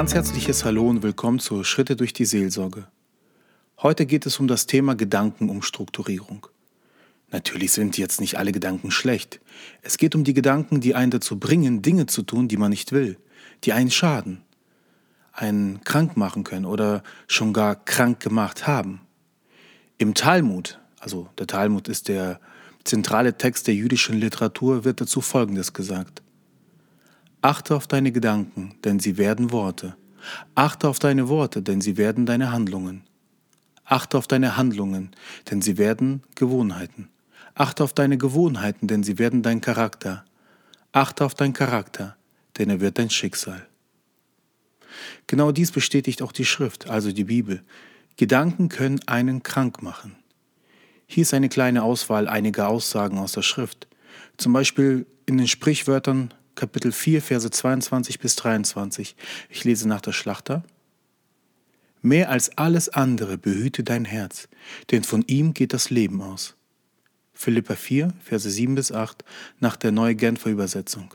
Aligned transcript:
ganz 0.00 0.14
herzliches 0.14 0.64
Hallo 0.64 0.88
und 0.88 1.02
willkommen 1.02 1.40
zu 1.40 1.62
Schritte 1.62 1.94
durch 1.94 2.14
die 2.14 2.24
Seelsorge. 2.24 2.86
Heute 3.82 4.06
geht 4.06 4.24
es 4.24 4.40
um 4.40 4.48
das 4.48 4.64
Thema 4.64 4.94
Gedankenumstrukturierung. 4.94 6.46
Natürlich 7.30 7.72
sind 7.72 7.98
jetzt 7.98 8.18
nicht 8.18 8.38
alle 8.38 8.50
Gedanken 8.50 8.90
schlecht. 8.92 9.40
Es 9.82 9.98
geht 9.98 10.14
um 10.14 10.24
die 10.24 10.32
Gedanken, 10.32 10.80
die 10.80 10.94
einen 10.94 11.10
dazu 11.10 11.38
bringen, 11.38 11.82
Dinge 11.82 12.06
zu 12.06 12.22
tun, 12.22 12.48
die 12.48 12.56
man 12.56 12.70
nicht 12.70 12.92
will, 12.92 13.18
die 13.64 13.74
einen 13.74 13.90
schaden, 13.90 14.40
einen 15.34 15.82
krank 15.84 16.16
machen 16.16 16.44
können 16.44 16.64
oder 16.64 17.02
schon 17.26 17.52
gar 17.52 17.76
krank 17.76 18.20
gemacht 18.20 18.66
haben. 18.66 19.02
Im 19.98 20.14
Talmud, 20.14 20.80
also 20.98 21.28
der 21.36 21.46
Talmud 21.46 21.88
ist 21.88 22.08
der 22.08 22.40
zentrale 22.84 23.36
Text 23.36 23.66
der 23.66 23.74
jüdischen 23.74 24.18
Literatur, 24.18 24.86
wird 24.86 25.02
dazu 25.02 25.20
Folgendes 25.20 25.74
gesagt. 25.74 26.22
Achte 27.42 27.74
auf 27.74 27.86
deine 27.86 28.12
Gedanken, 28.12 28.74
denn 28.84 29.00
sie 29.00 29.16
werden 29.16 29.50
Worte. 29.50 29.96
Achte 30.54 30.88
auf 30.88 30.98
deine 30.98 31.28
Worte, 31.28 31.62
denn 31.62 31.80
sie 31.80 31.96
werden 31.96 32.26
deine 32.26 32.52
Handlungen. 32.52 33.04
Achte 33.84 34.18
auf 34.18 34.26
deine 34.26 34.58
Handlungen, 34.58 35.10
denn 35.50 35.62
sie 35.62 35.78
werden 35.78 36.22
Gewohnheiten. 36.34 37.08
Achte 37.54 37.82
auf 37.82 37.94
deine 37.94 38.18
Gewohnheiten, 38.18 38.88
denn 38.88 39.02
sie 39.02 39.18
werden 39.18 39.42
dein 39.42 39.62
Charakter. 39.62 40.24
Achte 40.92 41.24
auf 41.24 41.34
deinen 41.34 41.54
Charakter, 41.54 42.16
denn 42.58 42.68
er 42.68 42.80
wird 42.80 42.98
dein 42.98 43.10
Schicksal. 43.10 43.66
Genau 45.26 45.50
dies 45.50 45.72
bestätigt 45.72 46.20
auch 46.20 46.32
die 46.32 46.44
Schrift, 46.44 46.90
also 46.90 47.10
die 47.10 47.24
Bibel. 47.24 47.62
Gedanken 48.16 48.68
können 48.68 49.00
einen 49.06 49.42
krank 49.42 49.82
machen. 49.82 50.16
Hier 51.06 51.22
ist 51.22 51.32
eine 51.32 51.48
kleine 51.48 51.82
Auswahl 51.82 52.28
einiger 52.28 52.68
Aussagen 52.68 53.18
aus 53.18 53.32
der 53.32 53.42
Schrift. 53.42 53.88
Zum 54.36 54.52
Beispiel 54.52 55.06
in 55.26 55.38
den 55.38 55.48
Sprichwörtern 55.48 56.34
Kapitel 56.54 56.92
4, 56.92 57.22
Verse 57.22 57.50
22 57.50 58.18
bis 58.18 58.36
23. 58.36 59.16
Ich 59.48 59.64
lese 59.64 59.88
nach 59.88 60.00
der 60.00 60.12
Schlachter. 60.12 60.62
Mehr 62.02 62.30
als 62.30 62.56
alles 62.56 62.88
andere 62.88 63.38
behüte 63.38 63.84
dein 63.84 64.04
Herz, 64.04 64.48
denn 64.90 65.04
von 65.04 65.22
ihm 65.26 65.54
geht 65.54 65.72
das 65.72 65.90
Leben 65.90 66.22
aus. 66.22 66.56
Philippa 67.34 67.74
4, 67.74 68.12
Verse 68.22 68.50
7 68.50 68.74
bis 68.74 68.92
8 68.92 69.24
nach 69.60 69.76
der 69.76 69.92
Neue 69.92 70.14
Genfer 70.14 70.50
Übersetzung. 70.50 71.14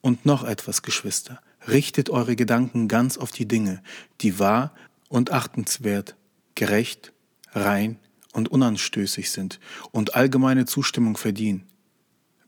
Und 0.00 0.26
noch 0.26 0.44
etwas, 0.44 0.82
Geschwister, 0.82 1.40
richtet 1.66 2.08
eure 2.08 2.36
Gedanken 2.36 2.88
ganz 2.88 3.18
auf 3.18 3.30
die 3.30 3.46
Dinge, 3.46 3.82
die 4.20 4.38
wahr 4.38 4.74
und 5.08 5.32
achtenswert, 5.32 6.16
gerecht, 6.54 7.12
rein 7.52 7.98
und 8.32 8.48
unanstößig 8.48 9.30
sind 9.30 9.60
und 9.90 10.14
allgemeine 10.14 10.66
Zustimmung 10.66 11.16
verdienen 11.16 11.66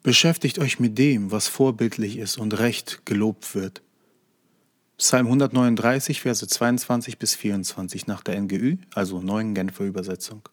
Beschäftigt 0.03 0.59
euch 0.59 0.81
mit 0.81 0.97
dem, 0.97 1.31
was 1.31 1.47
vorbildlich 1.47 2.17
ist 2.17 2.39
und 2.39 2.59
recht 2.59 3.03
gelobt 3.05 3.55
wird. 3.55 3.83
Psalm 4.97 5.27
139, 5.27 6.23
Verse 6.23 6.47
22 6.47 7.19
bis 7.19 7.34
24 7.34 8.06
nach 8.06 8.23
der 8.23 8.41
NGÜ, 8.41 8.77
also 8.95 9.21
neuen 9.21 9.55
Genfer 9.55 9.84
Übersetzung. 9.84 10.48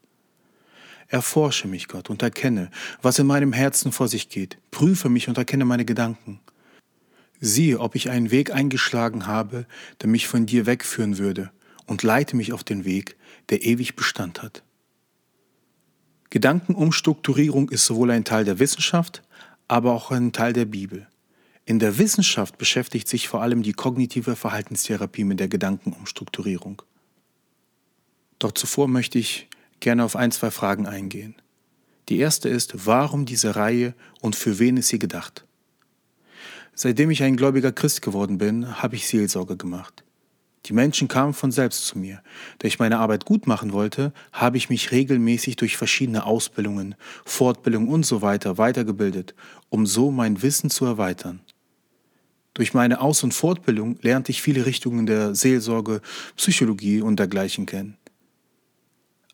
Erforsche 1.07 1.69
mich, 1.69 1.87
Gott, 1.87 2.09
und 2.09 2.21
erkenne, 2.21 2.69
was 3.01 3.19
in 3.19 3.27
meinem 3.27 3.53
Herzen 3.53 3.93
vor 3.93 4.09
sich 4.09 4.27
geht. 4.27 4.57
Prüfe 4.69 5.07
mich 5.07 5.29
und 5.29 5.37
erkenne 5.37 5.63
meine 5.63 5.85
Gedanken. 5.85 6.41
Siehe, 7.39 7.79
ob 7.79 7.95
ich 7.95 8.09
einen 8.09 8.31
Weg 8.31 8.51
eingeschlagen 8.51 9.27
habe, 9.27 9.65
der 10.01 10.09
mich 10.09 10.27
von 10.27 10.45
dir 10.45 10.65
wegführen 10.65 11.19
würde, 11.19 11.51
und 11.85 12.03
leite 12.03 12.35
mich 12.35 12.51
auf 12.51 12.65
den 12.65 12.83
Weg, 12.83 13.15
der 13.47 13.63
ewig 13.63 13.95
Bestand 13.95 14.41
hat. 14.43 14.63
Gedankenumstrukturierung 16.31 17.69
ist 17.69 17.85
sowohl 17.85 18.11
ein 18.11 18.25
Teil 18.25 18.43
der 18.43 18.59
Wissenschaft 18.59 19.23
aber 19.67 19.93
auch 19.93 20.11
ein 20.11 20.31
Teil 20.31 20.53
der 20.53 20.65
Bibel. 20.65 21.07
In 21.65 21.79
der 21.79 21.97
Wissenschaft 21.97 22.57
beschäftigt 22.57 23.07
sich 23.07 23.27
vor 23.27 23.41
allem 23.41 23.61
die 23.61 23.73
kognitive 23.73 24.35
Verhaltenstherapie 24.35 25.25
mit 25.25 25.39
der 25.39 25.49
Gedankenumstrukturierung. 25.49 26.81
Doch 28.39 28.53
zuvor 28.53 28.87
möchte 28.87 29.19
ich 29.19 29.49
gerne 29.79 30.03
auf 30.05 30.15
ein, 30.15 30.31
zwei 30.31 30.51
Fragen 30.51 30.87
eingehen. 30.87 31.35
Die 32.09 32.19
erste 32.19 32.47
ist, 32.47 32.85
warum 32.85 33.25
diese 33.25 33.55
Reihe 33.55 33.93
und 34.21 34.35
für 34.35 34.59
wen 34.59 34.77
ist 34.77 34.87
sie 34.87 34.99
gedacht? 34.99 35.45
Seitdem 36.73 37.09
ich 37.09 37.23
ein 37.23 37.35
gläubiger 37.35 37.71
Christ 37.71 38.01
geworden 38.01 38.37
bin, 38.37 38.81
habe 38.81 38.95
ich 38.95 39.07
Seelsorge 39.07 39.57
gemacht. 39.57 40.03
Die 40.67 40.73
Menschen 40.73 41.07
kamen 41.07 41.33
von 41.33 41.49
selbst 41.49 41.85
zu 41.85 41.97
mir. 41.97 42.21
Da 42.59 42.67
ich 42.67 42.77
meine 42.77 42.99
Arbeit 42.99 43.23
gut 43.23 43.47
machen 43.47 43.71
wollte, 43.71 44.11
habe 44.33 44.57
ich 44.57 44.69
mich 44.69 44.91
regelmäßig 44.91 45.55
durch 45.55 45.77
verschiedene 45.77 46.25
Ausbildungen, 46.25 46.95
Fortbildungen 47.23 47.87
und 47.87 48.05
so 48.05 48.21
weiter 48.21 48.57
weitergebildet, 48.57 49.33
um 49.69 49.85
so 49.85 50.11
mein 50.11 50.41
Wissen 50.41 50.69
zu 50.69 50.83
erweitern. 50.83 51.39
Durch 52.53 52.73
meine 52.73 52.99
Aus- 52.99 53.23
und 53.23 53.33
Fortbildung 53.33 53.97
lernte 54.01 54.31
ich 54.31 54.41
viele 54.41 54.65
Richtungen 54.65 55.05
der 55.05 55.35
Seelsorge, 55.35 56.01
Psychologie 56.35 56.99
und 56.99 57.17
dergleichen 57.17 57.65
kennen. 57.65 57.95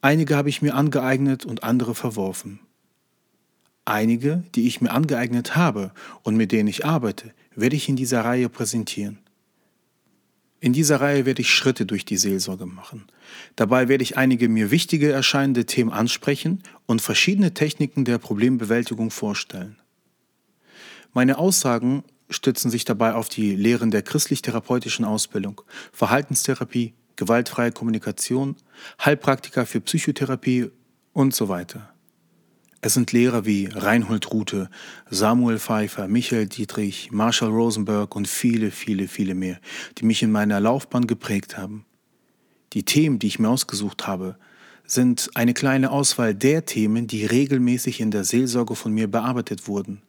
Einige 0.02 0.36
habe 0.36 0.50
ich 0.50 0.62
mir 0.62 0.76
angeeignet 0.76 1.46
und 1.46 1.64
andere 1.64 1.96
verworfen. 1.96 2.60
Einige, 3.86 4.44
die 4.54 4.68
ich 4.68 4.82
mir 4.82 4.92
angeeignet 4.92 5.56
habe 5.56 5.94
und 6.22 6.36
mit 6.36 6.52
denen 6.52 6.68
ich 6.68 6.86
arbeite, 6.86 7.34
werde 7.56 7.76
ich 7.76 7.90
in 7.90 7.96
dieser 7.96 8.24
Reihe 8.24 8.50
präsentieren. 8.50 9.23
In 10.64 10.72
dieser 10.72 11.02
Reihe 11.02 11.26
werde 11.26 11.42
ich 11.42 11.54
Schritte 11.54 11.86
durch 11.86 12.06
die 12.06 12.16
Seelsorge 12.16 12.66
machen. 12.66 13.04
Dabei 13.58 13.90
werde 13.90 14.02
ich 14.02 14.16
einige 14.16 14.48
mir 14.48 14.72
wichtige 14.72 15.12
erscheinende 15.12 15.66
Themen 15.66 15.92
ansprechen 15.92 16.64
und 16.86 17.02
verschiedene 17.02 17.54
Techniken 17.54 18.06
der 18.06 18.18
Problembewältigung 18.18 19.12
vorstellen. 19.12 19.76
Meine 21.12 21.38
Aussagen 21.38 22.06
stützen 22.30 22.72
sich 22.72 22.86
dabei 22.86 23.14
auf 23.14 23.28
die 23.28 23.58
Lehren 23.58 23.92
der 23.92 24.04
christlich-therapeutischen 24.04 25.04
Ausbildung, 25.04 25.60
Verhaltenstherapie, 25.92 26.94
gewaltfreie 27.18 27.74
Kommunikation, 27.74 28.56
Heilpraktika 29.04 29.66
für 29.66 29.82
Psychotherapie 29.82 30.72
und 31.12 31.36
so 31.36 31.50
weiter. 31.50 31.93
Es 32.86 32.96
sind 32.96 33.14
Lehrer 33.14 33.46
wie 33.46 33.68
Reinhold 33.68 34.30
Rute, 34.34 34.70
Samuel 35.10 35.58
Pfeiffer, 35.58 36.10
Michael 36.10 36.48
Dietrich, 36.48 37.12
Marshall 37.14 37.48
Rosenberg 37.48 38.14
und 38.14 38.28
viele, 38.28 38.72
viele, 38.72 39.08
viele 39.08 39.36
mehr, 39.36 39.58
die 39.98 40.04
mich 40.04 40.22
in 40.22 40.34
meiner 40.34 40.60
Laufbahn 40.60 41.08
geprägt 41.08 41.58
haben. 41.58 41.86
Die 42.74 42.84
Themen, 42.84 43.20
die 43.20 43.28
ich 43.28 43.40
mir 43.40 43.48
ausgesucht 43.48 44.06
habe, 44.06 44.36
sind 44.86 45.30
eine 45.34 45.54
kleine 45.54 45.92
Auswahl 45.92 46.36
der 46.36 46.66
Themen, 46.66 47.08
die 47.08 47.26
regelmäßig 47.26 48.02
in 48.02 48.12
der 48.12 48.26
Seelsorge 48.26 48.76
von 48.76 48.92
mir 48.92 49.08
bearbeitet 49.08 49.70
wurden. 49.70 50.02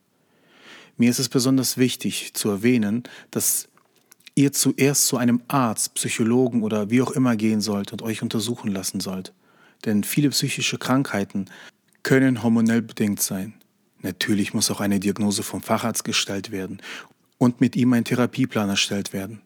Mir 0.96 1.10
ist 1.10 1.20
es 1.20 1.28
besonders 1.28 1.78
wichtig 1.78 2.34
zu 2.34 2.48
erwähnen, 2.48 3.04
dass 3.30 3.68
ihr 4.34 4.50
zuerst 4.50 5.06
zu 5.06 5.16
einem 5.16 5.42
Arzt, 5.46 5.94
Psychologen 5.94 6.64
oder 6.64 6.90
wie 6.90 7.02
auch 7.02 7.12
immer 7.12 7.36
gehen 7.36 7.60
sollt 7.60 7.92
und 7.92 8.02
euch 8.02 8.20
untersuchen 8.20 8.72
lassen 8.72 8.98
sollt. 8.98 9.32
Denn 9.84 10.02
viele 10.02 10.30
psychische 10.30 10.78
Krankheiten 10.78 11.46
können 12.04 12.44
hormonell 12.44 12.82
bedingt 12.82 13.20
sein. 13.20 13.54
Natürlich 14.00 14.54
muss 14.54 14.70
auch 14.70 14.80
eine 14.80 15.00
Diagnose 15.00 15.42
vom 15.42 15.62
Facharzt 15.62 16.04
gestellt 16.04 16.52
werden 16.52 16.80
und 17.38 17.60
mit 17.60 17.74
ihm 17.74 17.92
ein 17.94 18.04
Therapieplan 18.04 18.68
erstellt 18.68 19.12
werden. 19.12 19.40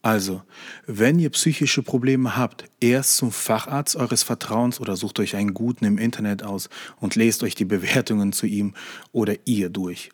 Also, 0.00 0.42
wenn 0.86 1.18
ihr 1.18 1.30
psychische 1.30 1.82
Probleme 1.82 2.36
habt, 2.36 2.64
erst 2.80 3.18
zum 3.18 3.30
Facharzt 3.30 3.94
eures 3.94 4.22
Vertrauens 4.24 4.80
oder 4.80 4.96
sucht 4.96 5.20
euch 5.20 5.36
einen 5.36 5.54
guten 5.54 5.84
im 5.84 5.98
Internet 5.98 6.42
aus 6.42 6.68
und 6.98 7.14
lest 7.14 7.44
euch 7.44 7.54
die 7.54 7.64
Bewertungen 7.64 8.32
zu 8.32 8.46
ihm 8.46 8.74
oder 9.12 9.36
ihr 9.44 9.68
durch. 9.68 10.10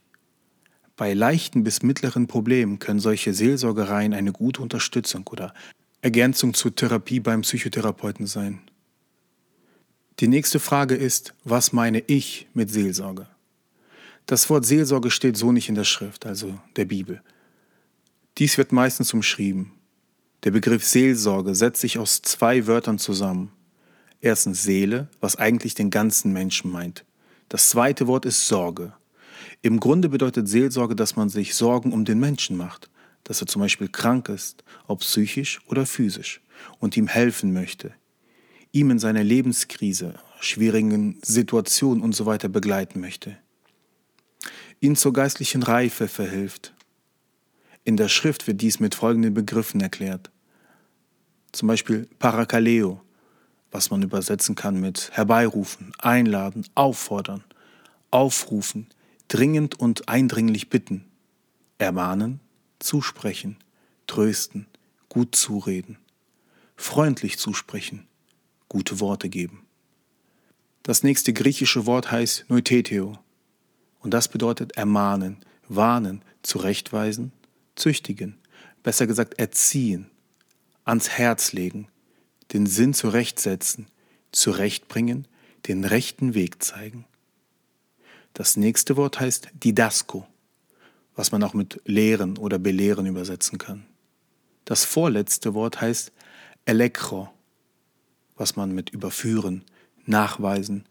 Bei 0.96 1.14
leichten 1.14 1.62
bis 1.62 1.82
mittleren 1.82 2.26
Problemen 2.26 2.80
können 2.80 3.00
solche 3.00 3.32
Seelsorgereien 3.32 4.12
eine 4.12 4.32
gute 4.32 4.60
Unterstützung 4.60 5.26
oder 5.28 5.54
Ergänzung 6.02 6.54
zur 6.54 6.74
Therapie 6.74 7.20
beim 7.20 7.42
Psychotherapeuten 7.42 8.26
sein. 8.26 8.60
Die 10.20 10.26
nächste 10.26 10.58
Frage 10.58 10.96
ist, 10.96 11.32
was 11.44 11.72
meine 11.72 12.00
ich 12.00 12.48
mit 12.52 12.72
Seelsorge? 12.72 13.28
Das 14.26 14.50
Wort 14.50 14.66
Seelsorge 14.66 15.12
steht 15.12 15.36
so 15.36 15.52
nicht 15.52 15.68
in 15.68 15.76
der 15.76 15.84
Schrift, 15.84 16.26
also 16.26 16.58
der 16.74 16.86
Bibel. 16.86 17.22
Dies 18.36 18.58
wird 18.58 18.72
meistens 18.72 19.14
umschrieben. 19.14 19.70
Der 20.42 20.50
Begriff 20.50 20.84
Seelsorge 20.84 21.54
setzt 21.54 21.80
sich 21.80 22.00
aus 22.00 22.20
zwei 22.22 22.66
Wörtern 22.66 22.98
zusammen. 22.98 23.52
Erstens 24.20 24.64
Seele, 24.64 25.08
was 25.20 25.36
eigentlich 25.36 25.76
den 25.76 25.90
ganzen 25.90 26.32
Menschen 26.32 26.72
meint. 26.72 27.04
Das 27.48 27.70
zweite 27.70 28.08
Wort 28.08 28.26
ist 28.26 28.48
Sorge. 28.48 28.92
Im 29.62 29.78
Grunde 29.78 30.08
bedeutet 30.08 30.48
Seelsorge, 30.48 30.96
dass 30.96 31.14
man 31.14 31.28
sich 31.28 31.54
Sorgen 31.54 31.92
um 31.92 32.04
den 32.04 32.18
Menschen 32.18 32.56
macht, 32.56 32.90
dass 33.22 33.40
er 33.40 33.46
zum 33.46 33.62
Beispiel 33.62 33.88
krank 33.88 34.28
ist, 34.28 34.64
ob 34.88 35.00
psychisch 35.00 35.60
oder 35.68 35.86
physisch, 35.86 36.40
und 36.80 36.96
ihm 36.96 37.06
helfen 37.06 37.52
möchte, 37.52 37.94
ihm 38.78 38.90
in 38.90 38.98
seiner 38.98 39.24
Lebenskrise, 39.24 40.14
schwierigen 40.40 41.18
Situationen 41.22 42.02
und 42.02 42.14
so 42.14 42.26
weiter 42.26 42.48
begleiten 42.48 43.00
möchte. 43.00 43.36
Ihn 44.80 44.94
zur 44.94 45.12
geistlichen 45.12 45.64
Reife 45.64 46.06
verhilft. 46.06 46.74
In 47.82 47.96
der 47.96 48.08
Schrift 48.08 48.46
wird 48.46 48.60
dies 48.60 48.78
mit 48.78 48.94
folgenden 48.94 49.34
Begriffen 49.34 49.80
erklärt. 49.80 50.30
Zum 51.50 51.66
Beispiel 51.66 52.08
Parakaleo, 52.20 53.00
was 53.72 53.90
man 53.90 54.02
übersetzen 54.02 54.54
kann 54.54 54.80
mit 54.80 55.10
herbeirufen, 55.12 55.92
einladen, 55.98 56.64
auffordern, 56.76 57.42
aufrufen, 58.12 58.86
dringend 59.26 59.80
und 59.80 60.08
eindringlich 60.08 60.70
bitten, 60.70 61.04
ermahnen, 61.78 62.38
zusprechen, 62.78 63.56
trösten, 64.06 64.66
gut 65.08 65.34
zureden, 65.34 65.98
freundlich 66.76 67.38
zusprechen, 67.38 68.06
gute 68.68 69.00
Worte 69.00 69.28
geben. 69.28 69.66
Das 70.82 71.02
nächste 71.02 71.32
griechische 71.32 71.86
Wort 71.86 72.10
heißt 72.10 72.46
Neuteteo 72.48 73.18
und 74.00 74.12
das 74.12 74.28
bedeutet 74.28 74.76
ermahnen, 74.76 75.38
warnen, 75.68 76.22
zurechtweisen, 76.42 77.32
züchtigen, 77.76 78.38
besser 78.82 79.06
gesagt 79.06 79.38
erziehen, 79.38 80.10
ans 80.84 81.10
Herz 81.10 81.52
legen, 81.52 81.88
den 82.52 82.66
Sinn 82.66 82.94
zurechtsetzen, 82.94 83.86
zurechtbringen, 84.32 85.28
den 85.66 85.84
rechten 85.84 86.34
Weg 86.34 86.62
zeigen. 86.62 87.04
Das 88.32 88.56
nächste 88.56 88.96
Wort 88.96 89.20
heißt 89.20 89.48
Didasco, 89.52 90.26
was 91.16 91.32
man 91.32 91.42
auch 91.42 91.54
mit 91.54 91.80
lehren 91.84 92.38
oder 92.38 92.58
belehren 92.58 93.06
übersetzen 93.06 93.58
kann. 93.58 93.84
Das 94.64 94.84
vorletzte 94.84 95.54
Wort 95.54 95.80
heißt 95.80 96.12
Elektro, 96.64 97.28
was 98.38 98.56
man 98.56 98.74
mit 98.74 98.90
überführen, 98.90 99.64
nachweisen, 100.06 100.86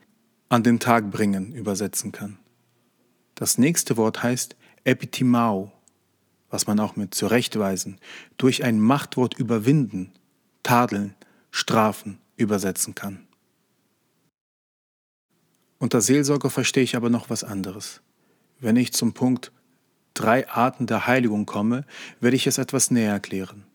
an 0.49 0.63
den 0.63 0.79
Tag 0.79 1.09
bringen 1.09 1.53
übersetzen 1.53 2.11
kann. 2.11 2.37
Das 3.35 3.57
nächste 3.57 3.97
Wort 3.97 4.21
heißt 4.23 4.55
Epitimao, 4.83 5.71
was 6.49 6.67
man 6.67 6.79
auch 6.79 6.95
mit 6.95 7.13
zurechtweisen, 7.13 7.99
durch 8.37 8.63
ein 8.63 8.79
Machtwort 8.79 9.33
überwinden, 9.37 10.11
tadeln, 10.63 11.15
strafen 11.51 12.19
übersetzen 12.35 12.95
kann. 12.95 13.27
Unter 15.79 16.01
Seelsorge 16.01 16.49
verstehe 16.49 16.83
ich 16.83 16.95
aber 16.95 17.09
noch 17.09 17.29
was 17.29 17.43
anderes. 17.43 18.01
Wenn 18.59 18.75
ich 18.75 18.93
zum 18.93 19.13
Punkt 19.13 19.51
drei 20.13 20.49
Arten 20.49 20.87
der 20.87 21.05
Heiligung 21.05 21.45
komme, 21.45 21.85
werde 22.19 22.35
ich 22.35 22.47
es 22.47 22.57
etwas 22.57 22.89
näher 22.89 23.11
erklären. 23.11 23.65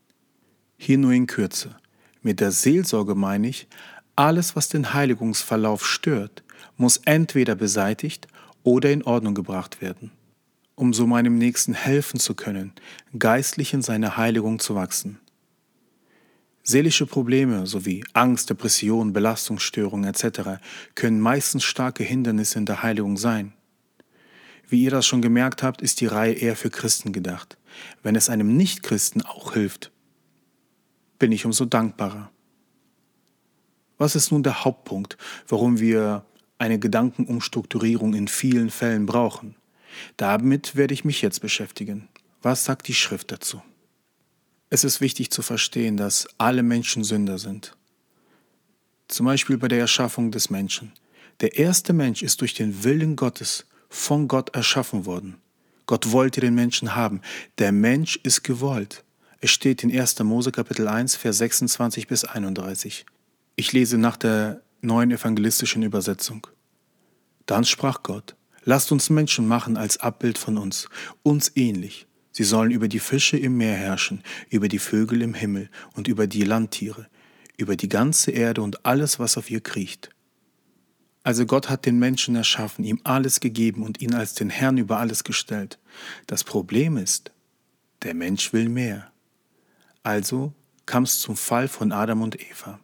Hier 0.77 0.97
nur 0.97 1.13
in 1.13 1.27
Kürze. 1.27 1.77
Mit 2.23 2.39
der 2.39 2.51
Seelsorge 2.51 3.15
meine 3.15 3.49
ich, 3.49 3.67
alles, 4.15 4.55
was 4.55 4.69
den 4.69 4.93
Heiligungsverlauf 4.93 5.85
stört, 5.85 6.43
muss 6.77 6.97
entweder 7.03 7.55
beseitigt 7.55 8.27
oder 8.63 8.91
in 8.91 9.03
Ordnung 9.03 9.35
gebracht 9.35 9.81
werden, 9.81 10.11
um 10.75 10.93
so 10.93 11.05
meinem 11.05 11.37
Nächsten 11.37 11.73
helfen 11.73 12.19
zu 12.19 12.33
können, 12.33 12.71
geistlich 13.19 13.73
in 13.73 13.81
seine 13.81 14.15
Heiligung 14.15 14.59
zu 14.59 14.73
wachsen. 14.73 15.19
Seelische 16.63 17.05
Probleme 17.05 17.67
sowie 17.67 18.05
Angst, 18.13 18.49
Depression, 18.49 19.11
Belastungsstörungen 19.11 20.09
etc. 20.09 20.61
können 20.95 21.19
meistens 21.19 21.65
starke 21.65 22.05
Hindernisse 22.05 22.57
in 22.57 22.65
der 22.65 22.83
Heiligung 22.83 23.17
sein. 23.17 23.51
Wie 24.69 24.81
ihr 24.81 24.91
das 24.91 25.05
schon 25.05 25.21
gemerkt 25.21 25.61
habt, 25.61 25.81
ist 25.81 25.99
die 25.99 26.05
Reihe 26.05 26.33
eher 26.33 26.55
für 26.55 26.69
Christen 26.69 27.11
gedacht. 27.11 27.57
Wenn 28.01 28.15
es 28.15 28.29
einem 28.29 28.55
Nichtchristen 28.55 29.23
auch 29.23 29.53
hilft, 29.53 29.91
bin 31.19 31.31
ich 31.31 31.45
umso 31.45 31.65
dankbarer. 31.65 32.31
Was 33.97 34.15
ist 34.15 34.31
nun 34.31 34.43
der 34.43 34.65
Hauptpunkt, 34.65 35.17
warum 35.47 35.79
wir 35.79 36.25
eine 36.57 36.79
Gedankenumstrukturierung 36.79 38.13
in 38.13 38.27
vielen 38.27 38.69
Fällen 38.69 39.05
brauchen? 39.05 39.55
Damit 40.17 40.75
werde 40.75 40.93
ich 40.93 41.05
mich 41.05 41.21
jetzt 41.21 41.39
beschäftigen. 41.39 42.09
Was 42.41 42.65
sagt 42.65 42.87
die 42.87 42.93
Schrift 42.93 43.31
dazu? 43.31 43.61
Es 44.69 44.83
ist 44.83 45.01
wichtig 45.01 45.29
zu 45.29 45.41
verstehen, 45.41 45.97
dass 45.97 46.27
alle 46.37 46.63
Menschen 46.63 47.03
Sünder 47.03 47.37
sind. 47.37 47.77
Zum 49.07 49.27
Beispiel 49.27 49.57
bei 49.57 49.67
der 49.67 49.79
Erschaffung 49.79 50.31
des 50.31 50.49
Menschen. 50.49 50.91
Der 51.41 51.57
erste 51.57 51.93
Mensch 51.93 52.23
ist 52.23 52.41
durch 52.41 52.53
den 52.53 52.83
Willen 52.83 53.15
Gottes 53.15 53.65
von 53.89 54.27
Gott 54.27 54.55
erschaffen 54.55 55.05
worden. 55.05 55.37
Gott 55.85 56.11
wollte 56.11 56.41
den 56.41 56.55
Menschen 56.55 56.95
haben. 56.95 57.21
Der 57.59 57.71
Mensch 57.71 58.19
ist 58.23 58.43
gewollt. 58.43 59.03
Es 59.43 59.51
steht 59.51 59.83
in 59.83 59.91
1. 59.91 60.19
Mose 60.19 60.53
Kapitel 60.53 60.87
1, 60.87 61.17
Vers 61.17 61.39
26 61.39 62.07
bis 62.07 62.23
31. 62.23 63.05
Ich 63.57 63.73
lese 63.73 63.97
nach 63.97 64.15
der 64.15 64.61
neuen 64.79 65.11
evangelistischen 65.11 65.83
Übersetzung. 65.83 66.47
Dann 67.45 67.65
sprach 67.65 68.03
Gott, 68.03 68.37
lasst 68.63 68.93
uns 68.93 69.09
Menschen 69.09 69.45
machen 69.45 69.75
als 69.75 69.97
Abbild 69.97 70.37
von 70.37 70.57
uns, 70.57 70.87
uns 71.23 71.51
ähnlich 71.55 72.07
Sie 72.31 72.45
sollen 72.45 72.71
über 72.71 72.87
die 72.87 72.99
Fische 72.99 73.35
im 73.35 73.57
Meer 73.57 73.75
herrschen, 73.75 74.23
über 74.49 74.69
die 74.69 74.79
Vögel 74.79 75.21
im 75.21 75.33
Himmel 75.33 75.69
und 75.93 76.07
über 76.07 76.25
die 76.25 76.43
Landtiere, 76.43 77.09
über 77.57 77.75
die 77.75 77.89
ganze 77.89 78.31
Erde 78.31 78.61
und 78.61 78.85
alles, 78.85 79.19
was 79.19 79.37
auf 79.37 79.51
ihr 79.51 79.59
kriecht. 79.59 80.09
Also 81.23 81.45
Gott 81.45 81.69
hat 81.69 81.85
den 81.85 81.99
Menschen 81.99 82.37
erschaffen, 82.37 82.85
ihm 82.85 83.01
alles 83.03 83.41
gegeben 83.41 83.83
und 83.83 84.01
ihn 84.01 84.13
als 84.13 84.35
den 84.35 84.49
Herrn 84.49 84.77
über 84.77 84.99
alles 84.99 85.25
gestellt. 85.25 85.79
Das 86.27 86.45
Problem 86.45 86.95
ist, 86.95 87.33
der 88.03 88.13
Mensch 88.13 88.53
will 88.53 88.69
mehr. 88.69 89.12
Also 90.03 90.53
kam 90.85 91.03
es 91.03 91.19
zum 91.19 91.35
Fall 91.35 91.67
von 91.67 91.91
Adam 91.91 92.21
und 92.21 92.39
Eva. 92.39 92.79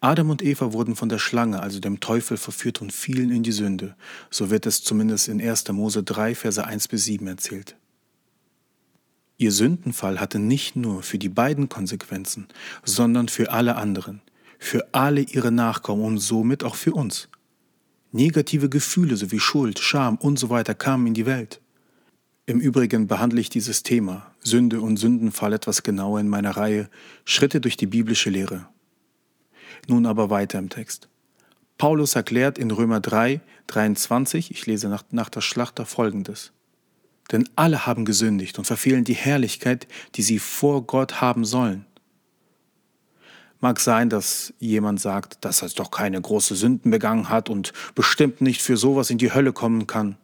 Adam 0.00 0.30
und 0.30 0.42
Eva 0.42 0.72
wurden 0.72 0.96
von 0.96 1.08
der 1.08 1.20
Schlange, 1.20 1.60
also 1.60 1.78
dem 1.78 2.00
Teufel, 2.00 2.36
verführt 2.36 2.82
und 2.82 2.92
fielen 2.92 3.30
in 3.30 3.44
die 3.44 3.52
Sünde. 3.52 3.94
So 4.30 4.50
wird 4.50 4.66
es 4.66 4.82
zumindest 4.82 5.28
in 5.28 5.40
1. 5.40 5.68
Mose 5.68 6.02
3, 6.02 6.34
Verse 6.34 6.64
1 6.64 6.88
bis 6.88 7.04
7 7.04 7.26
erzählt. 7.28 7.76
Ihr 9.38 9.52
Sündenfall 9.52 10.20
hatte 10.20 10.40
nicht 10.40 10.76
nur 10.76 11.02
für 11.02 11.18
die 11.18 11.28
beiden 11.28 11.68
Konsequenzen, 11.68 12.48
sondern 12.84 13.28
für 13.28 13.50
alle 13.52 13.76
anderen, 13.76 14.20
für 14.58 14.88
alle 14.92 15.22
ihre 15.22 15.52
Nachkommen 15.52 16.04
und 16.04 16.18
somit 16.18 16.64
auch 16.64 16.74
für 16.74 16.92
uns. 16.92 17.28
Negative 18.10 18.68
Gefühle 18.68 19.16
sowie 19.16 19.40
Schuld, 19.40 19.78
Scham 19.78 20.16
und 20.16 20.38
so 20.38 20.50
weiter 20.50 20.74
kamen 20.74 21.06
in 21.06 21.14
die 21.14 21.26
Welt. 21.26 21.61
Im 22.44 22.58
Übrigen 22.58 23.06
behandle 23.06 23.40
ich 23.40 23.50
dieses 23.50 23.84
Thema 23.84 24.26
Sünde 24.40 24.80
und 24.80 24.96
Sündenfall 24.96 25.52
etwas 25.52 25.84
genauer 25.84 26.18
in 26.18 26.28
meiner 26.28 26.56
Reihe 26.56 26.90
Schritte 27.24 27.60
durch 27.60 27.76
die 27.76 27.86
biblische 27.86 28.30
Lehre. 28.30 28.66
Nun 29.86 30.06
aber 30.06 30.28
weiter 30.28 30.58
im 30.58 30.68
Text. 30.68 31.08
Paulus 31.78 32.16
erklärt 32.16 32.58
in 32.58 32.72
Römer 32.72 32.98
3, 32.98 33.40
23, 33.68 34.50
ich 34.50 34.66
lese 34.66 34.88
nach, 34.88 35.04
nach 35.12 35.28
der 35.28 35.40
Schlachter 35.40 35.86
folgendes. 35.86 36.52
Denn 37.30 37.48
alle 37.54 37.86
haben 37.86 38.04
gesündigt 38.04 38.58
und 38.58 38.64
verfehlen 38.64 39.04
die 39.04 39.14
Herrlichkeit, 39.14 39.86
die 40.16 40.22
sie 40.22 40.40
vor 40.40 40.84
Gott 40.84 41.20
haben 41.20 41.44
sollen. 41.44 41.86
Mag 43.60 43.78
sein, 43.78 44.10
dass 44.10 44.52
jemand 44.58 45.00
sagt, 45.00 45.44
dass 45.44 45.62
er 45.62 45.68
doch 45.68 45.92
keine 45.92 46.20
große 46.20 46.56
Sünden 46.56 46.90
begangen 46.90 47.28
hat 47.28 47.48
und 47.48 47.72
bestimmt 47.94 48.40
nicht 48.40 48.60
für 48.60 48.76
sowas 48.76 49.10
in 49.10 49.18
die 49.18 49.32
Hölle 49.32 49.52
kommen 49.52 49.86
kann. 49.86 50.18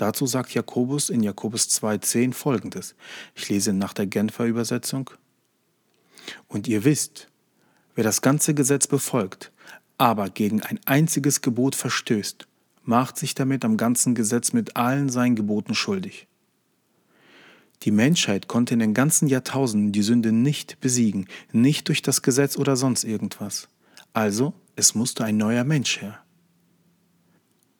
Dazu 0.00 0.24
sagt 0.24 0.54
Jakobus 0.54 1.10
in 1.10 1.22
Jakobus 1.22 1.68
2,10 1.68 2.32
folgendes. 2.32 2.94
Ich 3.34 3.50
lese 3.50 3.74
nach 3.74 3.92
der 3.92 4.06
Genfer 4.06 4.46
Übersetzung. 4.46 5.10
Und 6.48 6.66
ihr 6.68 6.84
wisst, 6.84 7.28
wer 7.94 8.02
das 8.02 8.22
ganze 8.22 8.54
Gesetz 8.54 8.86
befolgt, 8.86 9.52
aber 9.98 10.30
gegen 10.30 10.62
ein 10.62 10.80
einziges 10.86 11.42
Gebot 11.42 11.74
verstößt, 11.74 12.48
macht 12.82 13.18
sich 13.18 13.34
damit 13.34 13.62
am 13.62 13.76
ganzen 13.76 14.14
Gesetz 14.14 14.54
mit 14.54 14.74
allen 14.74 15.10
seinen 15.10 15.36
Geboten 15.36 15.74
schuldig. 15.74 16.28
Die 17.82 17.90
Menschheit 17.90 18.48
konnte 18.48 18.72
in 18.72 18.80
den 18.80 18.94
ganzen 18.94 19.28
Jahrtausenden 19.28 19.92
die 19.92 20.02
Sünde 20.02 20.32
nicht 20.32 20.80
besiegen, 20.80 21.26
nicht 21.52 21.88
durch 21.88 22.00
das 22.00 22.22
Gesetz 22.22 22.56
oder 22.56 22.74
sonst 22.74 23.04
irgendwas. 23.04 23.68
Also, 24.14 24.54
es 24.76 24.94
musste 24.94 25.24
ein 25.24 25.36
neuer 25.36 25.64
Mensch 25.64 26.00
her. 26.00 26.24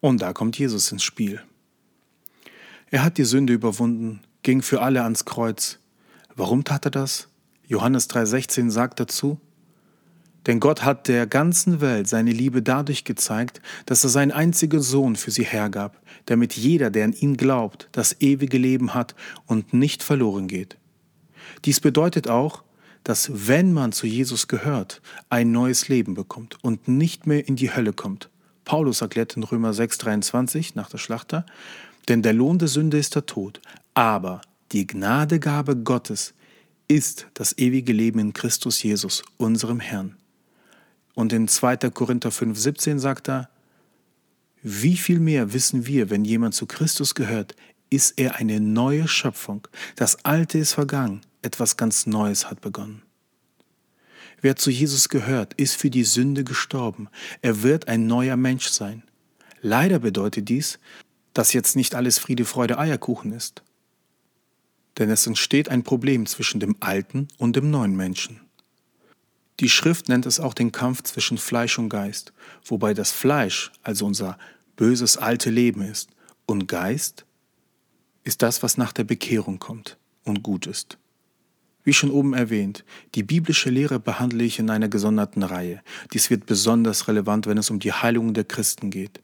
Und 0.01 0.21
da 0.21 0.35
kommt 0.35 0.59
Jesus 0.59 0.93
ins 0.93 1.03
Spiel. 1.03 1.43
Er 2.93 3.05
hat 3.05 3.19
die 3.19 3.25
Sünde 3.25 3.53
überwunden, 3.53 4.21
ging 4.43 4.63
für 4.63 4.83
alle 4.83 5.05
ans 5.05 5.25
Kreuz. 5.25 5.79
Warum 6.35 6.65
tat 6.65 6.87
er 6.87 6.91
das? 6.91 7.29
Johannes 7.69 8.09
3:16 8.11 8.71
sagt 8.71 8.99
dazu, 8.99 9.41
denn 10.47 10.59
Gott 10.59 10.83
hat 10.83 11.07
der 11.07 11.29
ganzen 11.29 11.81
Welt 11.81 12.09
seine 12.09 12.33
Liebe 12.33 12.63
dadurch 12.63 13.05
gezeigt, 13.05 13.61
dass 13.87 14.03
er 14.03 14.11
seinen 14.11 14.33
einzigen 14.33 14.81
Sohn 14.81 15.15
für 15.15 15.31
sie 15.31 15.45
hergab, 15.45 16.01
damit 16.27 16.55
jeder, 16.55 16.91
der 16.91 17.05
an 17.05 17.13
ihn 17.13 17.37
glaubt, 17.37 17.89
das 17.93 18.21
ewige 18.21 18.59
Leben 18.59 18.93
hat 18.93 19.15
und 19.47 19.73
nicht 19.73 20.03
verloren 20.03 20.49
geht. 20.49 20.77
Dies 21.65 21.79
bedeutet 21.79 22.29
auch, 22.29 22.65
dass 23.05 23.31
wenn 23.49 23.73
man 23.73 23.93
zu 23.93 24.07
Jesus 24.09 24.49
gehört, 24.49 25.01
ein 25.29 25.53
neues 25.53 25.89
Leben 25.89 26.15
bekommt 26.15 26.57
und 26.65 26.89
nicht 26.89 27.27
mehr 27.27 27.47
in 27.47 27.55
die 27.55 27.73
Hölle 27.73 27.93
kommt. 27.93 28.31
Paulus 28.65 29.01
erklärt 29.01 29.37
in 29.37 29.45
Römer 29.45 29.73
6:23 29.75 30.73
nach 30.75 30.89
der 30.89 30.99
Schlachter, 30.99 31.45
denn 32.09 32.23
der 32.23 32.33
Lohn 32.33 32.59
der 32.59 32.69
Sünde 32.69 32.99
ist 32.99 33.15
der 33.15 33.27
Tod, 33.27 33.61
aber 33.95 34.41
die 34.73 34.87
Gnadegabe 34.87 35.77
Gottes 35.77 36.35
ist 36.89 37.27
das 37.35 37.57
ewige 37.59 37.93
Leben 37.93 38.19
in 38.19 38.33
Christus 38.33 38.83
Jesus, 38.83 39.23
unserem 39.37 39.81
Herrn. 39.81 40.17
Und 41.15 41.33
in 41.33 41.49
2. 41.49 41.77
Korinther 41.91 42.31
5,17 42.31 42.99
sagt 42.99 43.29
er, 43.29 43.49
wie 44.63 44.97
viel 44.97 45.21
mehr 45.21 45.53
wissen 45.53 45.87
wir, 45.87 46.11
wenn 46.11 46.25
jemand 46.25 46.55
zu 46.55 46.67
Christus 46.67 47.15
gehört, 47.15 47.55
ist 47.89 48.19
er 48.19 48.37
eine 48.37 48.61
neue 48.61 49.09
Schöpfung. 49.09 49.67
Das 49.97 50.25
Alte 50.25 50.59
ist 50.59 50.75
vergangen, 50.75 51.23
etwas 51.43 51.77
ganz 51.77 52.07
Neues 52.07 52.51
hat 52.51 52.61
begonnen. 52.61 53.03
Wer 54.41 54.57
zu 54.57 54.71
Jesus 54.71 55.09
gehört, 55.09 55.55
ist 55.55 55.77
für 55.77 55.91
die 55.91 56.05
Sünde 56.05 56.45
gestorben. 56.45 57.09
Er 57.43 57.63
wird 57.63 57.89
ein 57.89 58.07
neuer 58.07 58.37
Mensch 58.37 58.69
sein. 58.69 59.03
Leider 59.61 59.99
bedeutet 59.99 60.49
dies, 60.49 60.79
dass 61.35 61.53
jetzt 61.53 61.77
nicht 61.77 61.95
alles 61.95 62.19
Friede, 62.19 62.45
Freude, 62.45 62.79
Eierkuchen 62.79 63.33
ist. 63.33 63.63
denn 64.99 65.09
es 65.09 65.27
entsteht 65.27 65.69
ein 65.71 65.83
Problem 65.83 66.27
zwischen 66.27 66.61
dem 66.61 66.77
alten 66.81 67.29
und 67.39 67.57
dem 67.57 67.71
neuen 67.71 67.97
Menschen. 67.97 68.41
Die 69.61 69.71
Schrift 69.71 70.09
nennt 70.09 70.27
es 70.27 70.41
auch 70.41 70.53
den 70.53 70.73
Kampf 70.73 71.03
zwischen 71.03 71.39
Fleisch 71.39 71.79
und 71.79 71.89
Geist, 71.89 72.33
wobei 72.65 72.93
das 72.93 73.11
Fleisch 73.11 73.73
also 73.83 74.07
unser 74.07 74.39
böses 74.77 75.17
alte 75.17 75.51
Leben 75.51 75.83
ist 75.83 76.11
und 76.47 76.67
Geist 76.67 77.25
ist 78.25 78.43
das, 78.43 78.63
was 78.63 78.77
nach 78.77 78.93
der 78.93 79.05
Bekehrung 79.05 79.59
kommt 79.59 79.97
und 80.25 80.43
gut 80.43 80.67
ist. 80.67 80.99
Wie 81.83 81.95
schon 81.95 82.11
oben 82.11 82.35
erwähnt, 82.35 82.85
die 83.15 83.23
biblische 83.23 83.71
Lehre 83.71 84.01
behandle 84.01 84.45
ich 84.45 84.59
in 84.59 84.69
einer 84.69 84.89
gesonderten 84.89 85.43
Reihe. 85.43 85.83
Dies 86.13 86.29
wird 86.29 86.45
besonders 86.47 87.09
relevant, 87.09 87.47
wenn 87.47 87.59
es 87.59 87.71
um 87.71 87.79
die 87.79 87.93
Heilung 87.93 88.35
der 88.35 88.45
Christen 88.45 88.91
geht. 88.91 89.21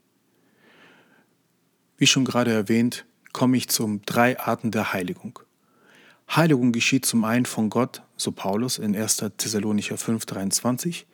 Wie 1.99 2.07
schon 2.07 2.25
gerade 2.25 2.53
erwähnt, 2.53 3.07
komme 3.33 3.57
ich 3.57 3.69
zum 3.69 4.03
drei 4.03 4.39
Arten 4.39 4.71
der 4.71 4.93
Heiligung. 4.93 5.39
Heiligung 6.29 6.73
geschieht 6.73 7.07
zum 7.07 7.25
einen 7.25 7.47
von 7.47 7.71
Gott, 7.71 8.03
so 8.17 8.33
Paulus 8.33 8.79
in 8.79 8.97
1. 8.97 9.25
Thessalonicher 9.37 9.97
5,23. 9.97 11.05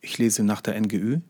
Ich 0.00 0.18
lese 0.18 0.42
nach 0.42 0.60
der 0.60 0.80
NGÜ. 0.80 1.20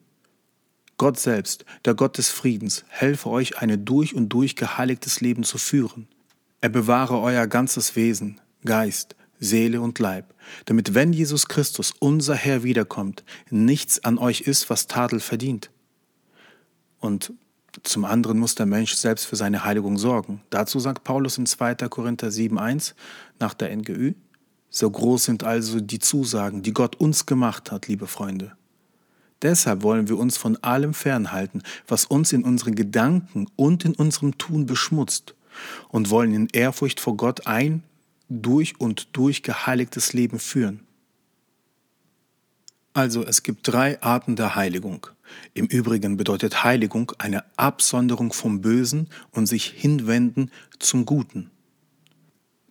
Gott 0.96 1.18
selbst, 1.18 1.64
der 1.84 1.94
Gott 1.94 2.16
des 2.16 2.30
Friedens, 2.30 2.84
helfe 2.88 3.28
euch, 3.28 3.58
ein 3.58 3.84
durch 3.84 4.14
und 4.14 4.28
durch 4.28 4.56
geheiligtes 4.56 5.20
Leben 5.20 5.42
zu 5.42 5.58
führen. 5.58 6.06
Er 6.60 6.68
bewahre 6.68 7.18
euer 7.18 7.46
ganzes 7.46 7.96
Wesen, 7.96 8.40
Geist, 8.64 9.16
Seele 9.40 9.80
und 9.80 9.98
Leib, 9.98 10.32
damit 10.66 10.94
wenn 10.94 11.12
Jesus 11.12 11.48
Christus, 11.48 11.92
unser 11.98 12.36
Herr, 12.36 12.62
wiederkommt, 12.62 13.24
nichts 13.50 14.04
an 14.04 14.16
euch 14.18 14.42
ist, 14.42 14.70
was 14.70 14.86
Tadel 14.86 15.18
verdient. 15.18 15.70
Und 17.00 17.32
zum 17.82 18.04
anderen 18.04 18.38
muss 18.38 18.54
der 18.54 18.66
Mensch 18.66 18.94
selbst 18.94 19.26
für 19.26 19.36
seine 19.36 19.64
Heiligung 19.64 19.98
sorgen. 19.98 20.42
Dazu 20.50 20.78
sagt 20.78 21.04
Paulus 21.04 21.38
in 21.38 21.46
2. 21.46 21.74
Korinther 21.88 22.28
7.1 22.28 22.94
nach 23.38 23.54
der 23.54 23.74
NGÜ, 23.74 24.14
so 24.70 24.90
groß 24.90 25.24
sind 25.24 25.44
also 25.44 25.80
die 25.80 25.98
Zusagen, 25.98 26.62
die 26.62 26.72
Gott 26.72 26.96
uns 26.96 27.26
gemacht 27.26 27.70
hat, 27.70 27.88
liebe 27.88 28.06
Freunde. 28.06 28.52
Deshalb 29.42 29.82
wollen 29.82 30.08
wir 30.08 30.18
uns 30.18 30.36
von 30.36 30.56
allem 30.58 30.94
fernhalten, 30.94 31.62
was 31.88 32.06
uns 32.06 32.32
in 32.32 32.44
unseren 32.44 32.74
Gedanken 32.74 33.48
und 33.56 33.84
in 33.84 33.94
unserem 33.94 34.38
Tun 34.38 34.66
beschmutzt, 34.66 35.34
und 35.90 36.08
wollen 36.08 36.32
in 36.32 36.48
Ehrfurcht 36.52 37.00
vor 37.00 37.16
Gott 37.16 37.46
ein 37.46 37.82
durch 38.30 38.80
und 38.80 39.08
durch 39.14 39.42
geheiligtes 39.42 40.14
Leben 40.14 40.38
führen. 40.38 40.80
Also 42.94 43.24
es 43.24 43.42
gibt 43.42 43.68
drei 43.68 44.00
Arten 44.02 44.36
der 44.36 44.54
Heiligung. 44.54 45.06
Im 45.54 45.66
Übrigen 45.66 46.16
bedeutet 46.16 46.64
Heiligung 46.64 47.12
eine 47.18 47.44
Absonderung 47.56 48.32
vom 48.32 48.60
Bösen 48.60 49.08
und 49.30 49.46
sich 49.46 49.66
hinwenden 49.66 50.50
zum 50.78 51.04
Guten. 51.06 51.50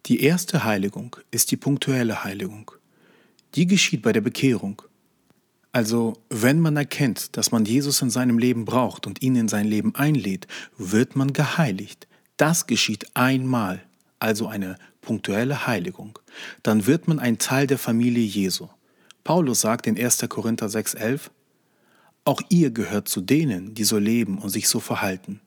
Die 0.08 0.24
erste 0.24 0.64
Heiligung 0.64 1.16
ist 1.30 1.52
die 1.52 1.58
punktuelle 1.58 2.24
Heiligung. 2.24 2.72
Die 3.56 3.68
geschieht 3.68 4.02
bei 4.02 4.14
der 4.14 4.22
Bekehrung. 4.22 4.82
Also, 5.74 6.14
wenn 6.30 6.60
man 6.60 6.76
erkennt, 6.76 7.38
dass 7.38 7.52
man 7.52 7.64
Jesus 7.66 8.02
in 8.02 8.10
seinem 8.10 8.38
Leben 8.38 8.66
braucht 8.66 9.08
und 9.08 9.22
ihn 9.22 9.36
in 9.36 9.48
sein 9.48 9.66
Leben 9.66 9.96
einlädt, 9.96 10.48
wird 10.78 11.16
man 11.16 11.32
geheiligt. 11.32 12.08
Das 12.36 12.68
geschieht 12.68 13.16
einmal, 13.16 13.82
also 14.20 14.48
eine 14.48 14.76
punktuelle 15.00 15.68
Heiligung. 15.68 16.20
Dann 16.64 16.88
wird 16.88 17.08
man 17.08 17.20
ein 17.20 17.38
Teil 17.38 17.68
der 17.68 17.78
Familie 17.78 18.24
Jesu. 18.24 18.68
Paulus 19.24 19.62
sagt 19.62 19.88
in 19.88 19.98
1. 19.98 20.26
Korinther 20.28 20.68
6,11: 20.68 21.30
Auch 22.24 22.42
ihr 22.50 22.72
gehört 22.72 23.08
zu 23.08 23.22
denen, 23.22 23.74
die 23.74 23.84
so 23.84 23.98
leben 23.98 24.38
und 24.38 24.50
sich 24.50 24.68
so 24.68 24.80
verhalten. 24.80 25.42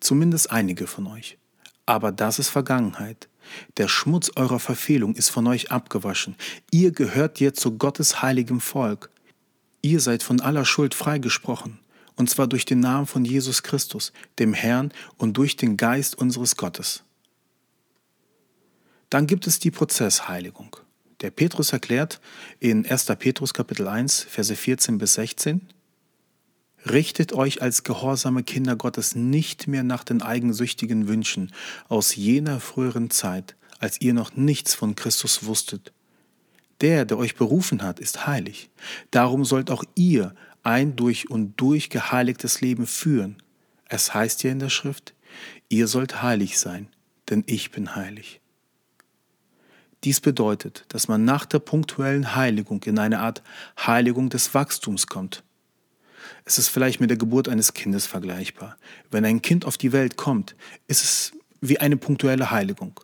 Zumindest 0.00 0.50
einige 0.50 0.86
von 0.86 1.06
euch. 1.06 1.38
Aber 1.86 2.12
das 2.12 2.38
ist 2.38 2.48
Vergangenheit. 2.50 3.28
Der 3.76 3.88
Schmutz 3.88 4.30
eurer 4.36 4.58
Verfehlung 4.58 5.14
ist 5.14 5.30
von 5.30 5.46
euch 5.46 5.70
abgewaschen. 5.70 6.36
Ihr 6.70 6.92
gehört 6.92 7.40
jetzt 7.40 7.60
zu 7.60 7.76
Gottes 7.76 8.22
heiligem 8.22 8.60
Volk. 8.60 9.10
Ihr 9.82 10.00
seid 10.00 10.22
von 10.22 10.40
aller 10.40 10.64
Schuld 10.64 10.94
freigesprochen, 10.94 11.78
und 12.16 12.30
zwar 12.30 12.46
durch 12.46 12.64
den 12.64 12.80
Namen 12.80 13.06
von 13.06 13.24
Jesus 13.24 13.62
Christus, 13.62 14.12
dem 14.38 14.54
Herrn, 14.54 14.92
und 15.18 15.36
durch 15.36 15.56
den 15.56 15.76
Geist 15.76 16.16
unseres 16.16 16.56
Gottes. 16.56 17.04
Dann 19.10 19.26
gibt 19.26 19.46
es 19.46 19.58
die 19.58 19.70
Prozessheiligung. 19.70 20.76
Der 21.20 21.30
Petrus 21.30 21.72
erklärt 21.72 22.20
in 22.60 22.86
1. 22.86 23.06
Petrus 23.18 23.54
Kapitel 23.54 23.86
1, 23.86 24.22
Verse 24.22 24.56
14 24.56 24.98
bis 24.98 25.14
16, 25.14 25.68
Richtet 26.90 27.32
euch 27.32 27.62
als 27.62 27.82
gehorsame 27.82 28.42
Kinder 28.42 28.76
Gottes 28.76 29.14
nicht 29.14 29.66
mehr 29.66 29.82
nach 29.82 30.04
den 30.04 30.22
eigensüchtigen 30.22 31.08
Wünschen 31.08 31.52
aus 31.88 32.14
jener 32.14 32.60
früheren 32.60 33.10
Zeit, 33.10 33.56
als 33.78 34.00
ihr 34.00 34.14
noch 34.14 34.36
nichts 34.36 34.74
von 34.74 34.94
Christus 34.94 35.46
wusstet 35.46 35.92
der, 36.80 37.04
der 37.04 37.18
euch 37.18 37.36
berufen 37.36 37.82
hat, 37.82 38.00
ist 38.00 38.26
heilig. 38.26 38.70
Darum 39.10 39.44
sollt 39.44 39.70
auch 39.70 39.84
ihr 39.94 40.34
ein 40.62 40.96
durch 40.96 41.30
und 41.30 41.60
durch 41.60 41.90
geheiligtes 41.90 42.60
Leben 42.60 42.86
führen. 42.86 43.36
Es 43.88 44.14
heißt 44.14 44.42
ja 44.42 44.50
in 44.50 44.58
der 44.58 44.70
Schrift, 44.70 45.14
ihr 45.68 45.86
sollt 45.86 46.22
heilig 46.22 46.58
sein, 46.58 46.88
denn 47.30 47.44
ich 47.46 47.70
bin 47.70 47.94
heilig. 47.94 48.40
Dies 50.04 50.20
bedeutet, 50.20 50.84
dass 50.88 51.08
man 51.08 51.24
nach 51.24 51.46
der 51.46 51.60
punktuellen 51.60 52.34
Heiligung 52.34 52.82
in 52.84 52.98
eine 52.98 53.20
Art 53.20 53.42
Heiligung 53.78 54.28
des 54.28 54.52
Wachstums 54.52 55.06
kommt. 55.06 55.43
Es 56.44 56.58
ist 56.58 56.68
vielleicht 56.68 57.00
mit 57.00 57.10
der 57.10 57.16
Geburt 57.16 57.48
eines 57.48 57.74
Kindes 57.74 58.06
vergleichbar. 58.06 58.76
Wenn 59.10 59.24
ein 59.24 59.42
Kind 59.42 59.64
auf 59.64 59.78
die 59.78 59.92
Welt 59.92 60.16
kommt, 60.16 60.56
ist 60.86 61.04
es 61.04 61.32
wie 61.60 61.78
eine 61.78 61.96
punktuelle 61.96 62.50
Heiligung. 62.50 63.00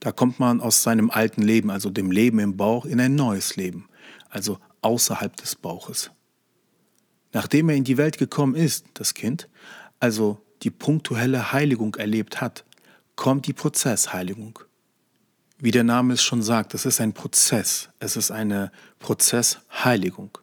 Da 0.00 0.12
kommt 0.12 0.38
man 0.38 0.60
aus 0.60 0.82
seinem 0.82 1.10
alten 1.10 1.42
Leben, 1.42 1.70
also 1.70 1.90
dem 1.90 2.10
Leben 2.10 2.38
im 2.38 2.56
Bauch, 2.56 2.84
in 2.84 3.00
ein 3.00 3.14
neues 3.14 3.56
Leben, 3.56 3.88
also 4.30 4.58
außerhalb 4.80 5.36
des 5.36 5.56
Bauches. 5.56 6.10
Nachdem 7.32 7.68
er 7.68 7.76
in 7.76 7.84
die 7.84 7.96
Welt 7.96 8.18
gekommen 8.18 8.54
ist, 8.54 8.86
das 8.94 9.14
Kind, 9.14 9.48
also 10.00 10.40
die 10.62 10.70
punktuelle 10.70 11.52
Heiligung 11.52 11.96
erlebt 11.96 12.40
hat, 12.40 12.64
kommt 13.16 13.46
die 13.46 13.52
Prozessheiligung. 13.52 14.60
Wie 15.58 15.72
der 15.72 15.84
Name 15.84 16.14
es 16.14 16.22
schon 16.22 16.42
sagt, 16.42 16.74
es 16.74 16.86
ist 16.86 17.00
ein 17.00 17.12
Prozess, 17.12 17.88
es 17.98 18.16
ist 18.16 18.30
eine 18.30 18.70
Prozessheiligung. 19.00 20.38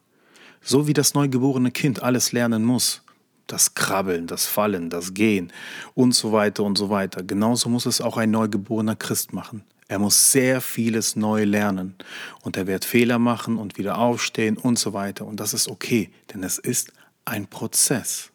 So 0.68 0.88
wie 0.88 0.94
das 0.94 1.14
neugeborene 1.14 1.70
Kind 1.70 2.02
alles 2.02 2.32
lernen 2.32 2.64
muss, 2.64 3.02
das 3.46 3.74
Krabbeln, 3.74 4.26
das 4.26 4.46
Fallen, 4.46 4.90
das 4.90 5.14
Gehen 5.14 5.52
und 5.94 6.12
so 6.12 6.32
weiter 6.32 6.64
und 6.64 6.76
so 6.76 6.90
weiter. 6.90 7.22
Genauso 7.22 7.68
muss 7.68 7.86
es 7.86 8.00
auch 8.00 8.16
ein 8.16 8.32
neugeborener 8.32 8.96
Christ 8.96 9.32
machen. 9.32 9.62
Er 9.86 10.00
muss 10.00 10.32
sehr 10.32 10.60
vieles 10.60 11.14
neu 11.14 11.44
lernen 11.44 11.94
und 12.42 12.56
er 12.56 12.66
wird 12.66 12.84
Fehler 12.84 13.20
machen 13.20 13.58
und 13.58 13.78
wieder 13.78 13.98
aufstehen 13.98 14.56
und 14.56 14.76
so 14.76 14.92
weiter. 14.92 15.24
Und 15.24 15.38
das 15.38 15.54
ist 15.54 15.68
okay, 15.68 16.10
denn 16.34 16.42
es 16.42 16.58
ist 16.58 16.92
ein 17.24 17.46
Prozess. 17.46 18.32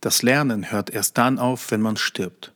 Das 0.00 0.22
Lernen 0.22 0.70
hört 0.70 0.90
erst 0.90 1.18
dann 1.18 1.40
auf, 1.40 1.72
wenn 1.72 1.80
man 1.80 1.96
stirbt. 1.96 2.52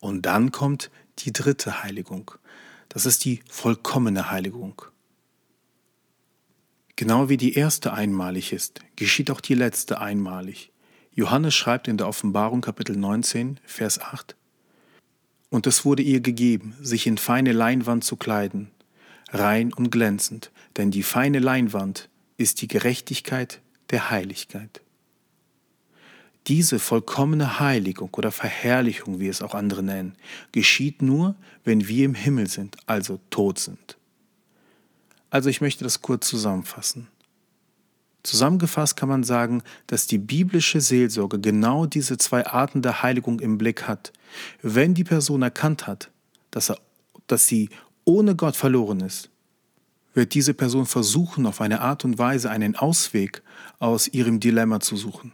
Und 0.00 0.22
dann 0.22 0.50
kommt 0.50 0.90
die 1.20 1.32
dritte 1.32 1.84
Heiligung. 1.84 2.32
Das 2.88 3.06
ist 3.06 3.24
die 3.24 3.38
vollkommene 3.48 4.32
Heiligung. 4.32 4.82
Genau 6.96 7.28
wie 7.28 7.36
die 7.36 7.54
erste 7.54 7.92
einmalig 7.92 8.52
ist, 8.52 8.80
geschieht 8.94 9.30
auch 9.32 9.40
die 9.40 9.54
letzte 9.54 10.00
einmalig. 10.00 10.70
Johannes 11.12 11.54
schreibt 11.54 11.88
in 11.88 11.96
der 11.96 12.06
Offenbarung 12.06 12.60
Kapitel 12.60 12.96
19, 12.96 13.58
Vers 13.64 14.00
8, 14.00 14.36
Und 15.50 15.66
es 15.66 15.84
wurde 15.84 16.04
ihr 16.04 16.20
gegeben, 16.20 16.76
sich 16.80 17.08
in 17.08 17.18
feine 17.18 17.50
Leinwand 17.50 18.04
zu 18.04 18.16
kleiden, 18.16 18.70
rein 19.32 19.72
und 19.72 19.90
glänzend, 19.90 20.52
denn 20.76 20.92
die 20.92 21.02
feine 21.02 21.40
Leinwand 21.40 22.08
ist 22.36 22.62
die 22.62 22.68
Gerechtigkeit 22.68 23.60
der 23.90 24.10
Heiligkeit. 24.10 24.80
Diese 26.46 26.78
vollkommene 26.78 27.58
Heiligung 27.58 28.10
oder 28.12 28.30
Verherrlichung, 28.30 29.18
wie 29.18 29.28
es 29.28 29.42
auch 29.42 29.54
andere 29.54 29.82
nennen, 29.82 30.14
geschieht 30.52 31.02
nur, 31.02 31.34
wenn 31.64 31.88
wir 31.88 32.04
im 32.04 32.14
Himmel 32.14 32.48
sind, 32.48 32.76
also 32.86 33.18
tot 33.30 33.58
sind. 33.58 33.96
Also 35.34 35.48
ich 35.50 35.60
möchte 35.60 35.82
das 35.82 36.00
kurz 36.00 36.28
zusammenfassen. 36.28 37.08
Zusammengefasst 38.22 38.96
kann 38.96 39.08
man 39.08 39.24
sagen, 39.24 39.64
dass 39.88 40.06
die 40.06 40.18
biblische 40.18 40.80
Seelsorge 40.80 41.40
genau 41.40 41.86
diese 41.86 42.18
zwei 42.18 42.46
Arten 42.46 42.82
der 42.82 43.02
Heiligung 43.02 43.40
im 43.40 43.58
Blick 43.58 43.88
hat. 43.88 44.12
Wenn 44.62 44.94
die 44.94 45.02
Person 45.02 45.42
erkannt 45.42 45.88
hat, 45.88 46.12
dass, 46.52 46.70
er, 46.70 46.78
dass 47.26 47.48
sie 47.48 47.68
ohne 48.04 48.36
Gott 48.36 48.54
verloren 48.54 49.00
ist, 49.00 49.28
wird 50.14 50.34
diese 50.34 50.54
Person 50.54 50.86
versuchen, 50.86 51.46
auf 51.46 51.60
eine 51.60 51.80
Art 51.80 52.04
und 52.04 52.16
Weise 52.16 52.48
einen 52.48 52.76
Ausweg 52.76 53.42
aus 53.80 54.06
ihrem 54.06 54.38
Dilemma 54.38 54.78
zu 54.78 54.96
suchen. 54.96 55.32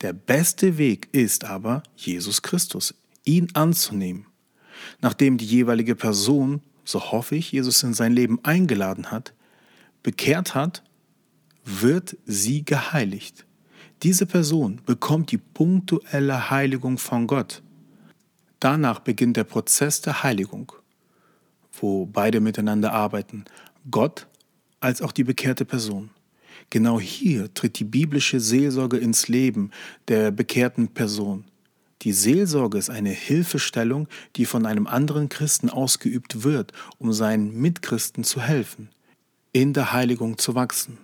Der 0.00 0.14
beste 0.14 0.78
Weg 0.78 1.10
ist 1.12 1.44
aber 1.44 1.82
Jesus 1.96 2.40
Christus, 2.40 2.94
ihn 3.24 3.48
anzunehmen. 3.52 4.24
Nachdem 5.02 5.36
die 5.36 5.44
jeweilige 5.44 5.96
Person 5.96 6.62
so 6.84 7.12
hoffe 7.12 7.36
ich, 7.36 7.52
Jesus 7.52 7.82
in 7.82 7.94
sein 7.94 8.12
Leben 8.12 8.38
eingeladen 8.44 9.10
hat, 9.10 9.32
bekehrt 10.02 10.54
hat, 10.54 10.82
wird 11.64 12.16
sie 12.26 12.64
geheiligt. 12.64 13.46
Diese 14.02 14.26
Person 14.26 14.80
bekommt 14.84 15.30
die 15.30 15.38
punktuelle 15.38 16.50
Heiligung 16.50 16.98
von 16.98 17.26
Gott. 17.26 17.62
danach 18.60 19.00
beginnt 19.00 19.36
der 19.36 19.44
Prozess 19.44 20.00
der 20.00 20.22
Heiligung, 20.22 20.72
wo 21.72 22.06
beide 22.06 22.40
miteinander 22.40 22.92
arbeiten, 22.92 23.44
Gott 23.90 24.26
als 24.80 25.02
auch 25.02 25.12
die 25.12 25.24
bekehrte 25.24 25.64
Person. 25.64 26.10
Genau 26.70 26.98
hier 26.98 27.52
tritt 27.52 27.78
die 27.78 27.84
biblische 27.84 28.40
Seelsorge 28.40 28.96
ins 28.96 29.28
Leben 29.28 29.70
der 30.08 30.30
bekehrten 30.30 30.88
Person. 30.88 31.44
Die 32.04 32.12
Seelsorge 32.12 32.76
ist 32.76 32.90
eine 32.90 33.10
Hilfestellung, 33.10 34.08
die 34.36 34.44
von 34.44 34.66
einem 34.66 34.86
anderen 34.86 35.30
Christen 35.30 35.70
ausgeübt 35.70 36.44
wird, 36.44 36.72
um 36.98 37.14
seinen 37.14 37.58
Mitchristen 37.58 38.24
zu 38.24 38.42
helfen, 38.42 38.90
in 39.52 39.72
der 39.72 39.92
Heiligung 39.92 40.36
zu 40.36 40.54
wachsen. 40.54 40.98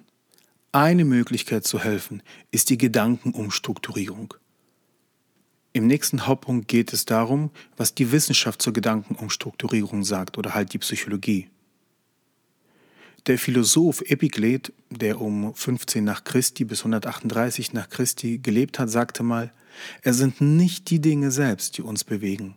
Eine 0.72 1.06
Möglichkeit 1.06 1.66
zu 1.66 1.80
helfen 1.80 2.22
ist 2.50 2.68
die 2.68 2.76
Gedankenumstrukturierung. 2.76 4.34
Im 5.72 5.86
nächsten 5.86 6.26
Hauptpunkt 6.26 6.68
geht 6.68 6.92
es 6.92 7.06
darum, 7.06 7.50
was 7.78 7.94
die 7.94 8.12
Wissenschaft 8.12 8.60
zur 8.60 8.74
Gedankenumstrukturierung 8.74 10.04
sagt 10.04 10.36
oder 10.36 10.54
halt 10.54 10.74
die 10.74 10.78
Psychologie. 10.78 11.48
Der 13.26 13.38
Philosoph 13.38 14.02
Epiklet, 14.02 14.72
der 14.90 15.20
um 15.20 15.54
15 15.54 16.02
nach 16.02 16.24
Christi 16.24 16.64
bis 16.64 16.80
138 16.80 17.72
nach 17.72 17.88
Christi 17.88 18.38
gelebt 18.38 18.78
hat, 18.78 18.90
sagte 18.90 19.22
mal, 19.22 19.52
es 20.02 20.16
sind 20.16 20.40
nicht 20.40 20.90
die 20.90 21.00
Dinge 21.00 21.30
selbst, 21.30 21.76
die 21.76 21.82
uns 21.82 22.04
bewegen, 22.04 22.56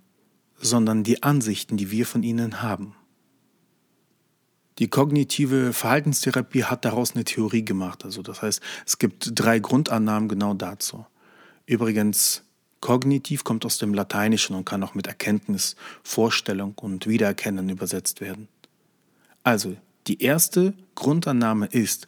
sondern 0.57 1.03
die 1.03 1.21
Ansichten, 1.21 1.77
die 1.77 1.91
wir 1.91 2.05
von 2.05 2.23
ihnen 2.23 2.61
haben. 2.61 2.95
Die 4.79 4.87
kognitive 4.87 5.71
Verhaltenstherapie 5.73 6.63
hat 6.63 6.85
daraus 6.85 7.13
eine 7.13 7.25
Theorie 7.25 7.63
gemacht. 7.63 8.05
Also 8.05 8.21
das 8.21 8.41
heißt, 8.41 8.61
es 8.85 8.97
gibt 8.97 9.31
drei 9.35 9.59
Grundannahmen 9.59 10.29
genau 10.29 10.55
dazu. 10.55 11.05
Übrigens, 11.65 12.43
kognitiv 12.81 13.43
kommt 13.43 13.65
aus 13.65 13.77
dem 13.77 13.93
Lateinischen 13.93 14.55
und 14.55 14.65
kann 14.65 14.83
auch 14.83 14.95
mit 14.95 15.07
Erkenntnis, 15.07 15.75
Vorstellung 16.01 16.73
und 16.75 17.07
Wiedererkennen 17.07 17.69
übersetzt 17.69 18.19
werden. 18.19 18.47
Also, 19.43 19.77
die 20.07 20.21
erste 20.21 20.73
Grundannahme 20.95 21.67
ist, 21.67 22.07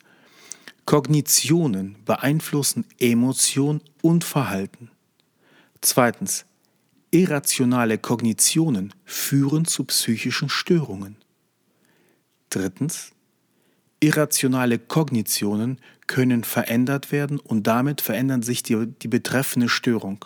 Kognitionen 0.86 1.98
beeinflussen 2.06 2.86
Emotion 3.00 3.82
und 4.02 4.24
Verhalten. 4.24 4.92
Zweitens, 5.82 6.46
irrationale 7.12 7.98
Kognitionen 7.98 8.94
führen 9.04 9.66
zu 9.66 9.86
psychischen 9.86 10.50
Störungen. 10.50 11.18
Drittens, 12.50 13.14
irrationale 14.00 14.78
Kognitionen 14.78 15.80
können 16.08 16.44
verändert 16.44 17.12
werden 17.12 17.40
und 17.40 17.66
damit 17.66 18.02
verändert 18.02 18.46
sich 18.46 18.62
die, 18.62 18.88
die 18.88 19.08
betreffende 19.08 19.70
Störung. 19.70 20.26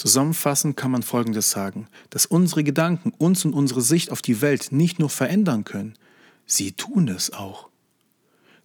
Zusammenfassend 0.00 0.78
kann 0.78 0.92
man 0.92 1.02
Folgendes 1.02 1.50
sagen, 1.50 1.86
dass 2.08 2.24
unsere 2.24 2.64
Gedanken 2.64 3.12
uns 3.18 3.44
und 3.44 3.52
unsere 3.52 3.82
Sicht 3.82 4.10
auf 4.10 4.22
die 4.22 4.40
Welt 4.40 4.68
nicht 4.72 4.98
nur 4.98 5.10
verändern 5.10 5.64
können, 5.64 5.92
sie 6.46 6.72
tun 6.72 7.08
es 7.08 7.34
auch. 7.34 7.68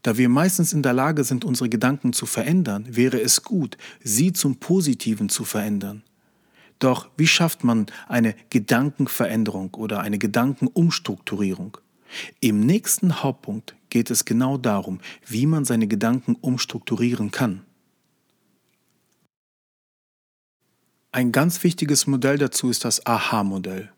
Da 0.02 0.16
wir 0.16 0.30
meistens 0.30 0.72
in 0.72 0.82
der 0.82 0.94
Lage 0.94 1.26
sind, 1.26 1.44
unsere 1.44 1.68
Gedanken 1.68 2.14
zu 2.14 2.26
verändern, 2.26 2.86
wäre 2.88 3.20
es 3.20 3.44
gut, 3.44 3.76
sie 4.02 4.32
zum 4.32 4.62
Positiven 4.62 5.28
zu 5.28 5.44
verändern. 5.44 6.04
Doch 6.80 7.10
wie 7.18 7.28
schafft 7.28 7.66
man 7.66 7.88
eine 8.08 8.34
Gedankenveränderung 8.50 9.74
oder 9.74 10.00
eine 10.00 10.20
Gedankenumstrukturierung? 10.20 11.78
Im 12.40 12.62
nächsten 12.62 13.24
Hauptpunkt 13.24 13.76
geht 13.90 14.10
es 14.10 14.24
genau 14.24 14.58
darum, 14.58 15.02
wie 15.28 15.48
man 15.48 15.66
seine 15.66 15.88
Gedanken 15.88 16.36
umstrukturieren 16.40 17.32
kann. 17.32 17.64
Ein 21.16 21.32
ganz 21.32 21.64
wichtiges 21.64 22.08
Modell 22.08 22.38
dazu 22.38 22.70
ist 22.70 22.84
das 22.84 23.06
AHA-Modell. 23.06 23.90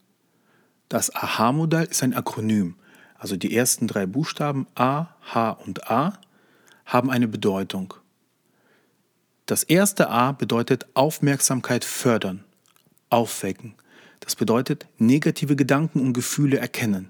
Das 0.88 1.16
AHA-Modell 1.16 1.86
ist 1.86 2.04
ein 2.04 2.14
Akronym, 2.14 2.76
also 3.18 3.38
die 3.38 3.56
ersten 3.56 3.88
drei 3.88 4.06
Buchstaben 4.06 4.68
A, 4.76 5.08
H 5.34 5.50
und 5.66 5.90
A 5.90 6.20
haben 6.86 7.10
eine 7.10 7.28
Bedeutung. 7.28 7.96
Das 9.48 9.64
erste 9.64 10.12
A 10.12 10.32
bedeutet 10.32 10.86
Aufmerksamkeit 10.94 11.86
fördern, 11.86 12.44
aufwecken. 13.10 13.74
Das 14.20 14.36
bedeutet 14.36 14.86
negative 15.00 15.56
Gedanken 15.56 16.02
und 16.02 16.14
Gefühle 16.14 16.60
erkennen. 16.60 17.10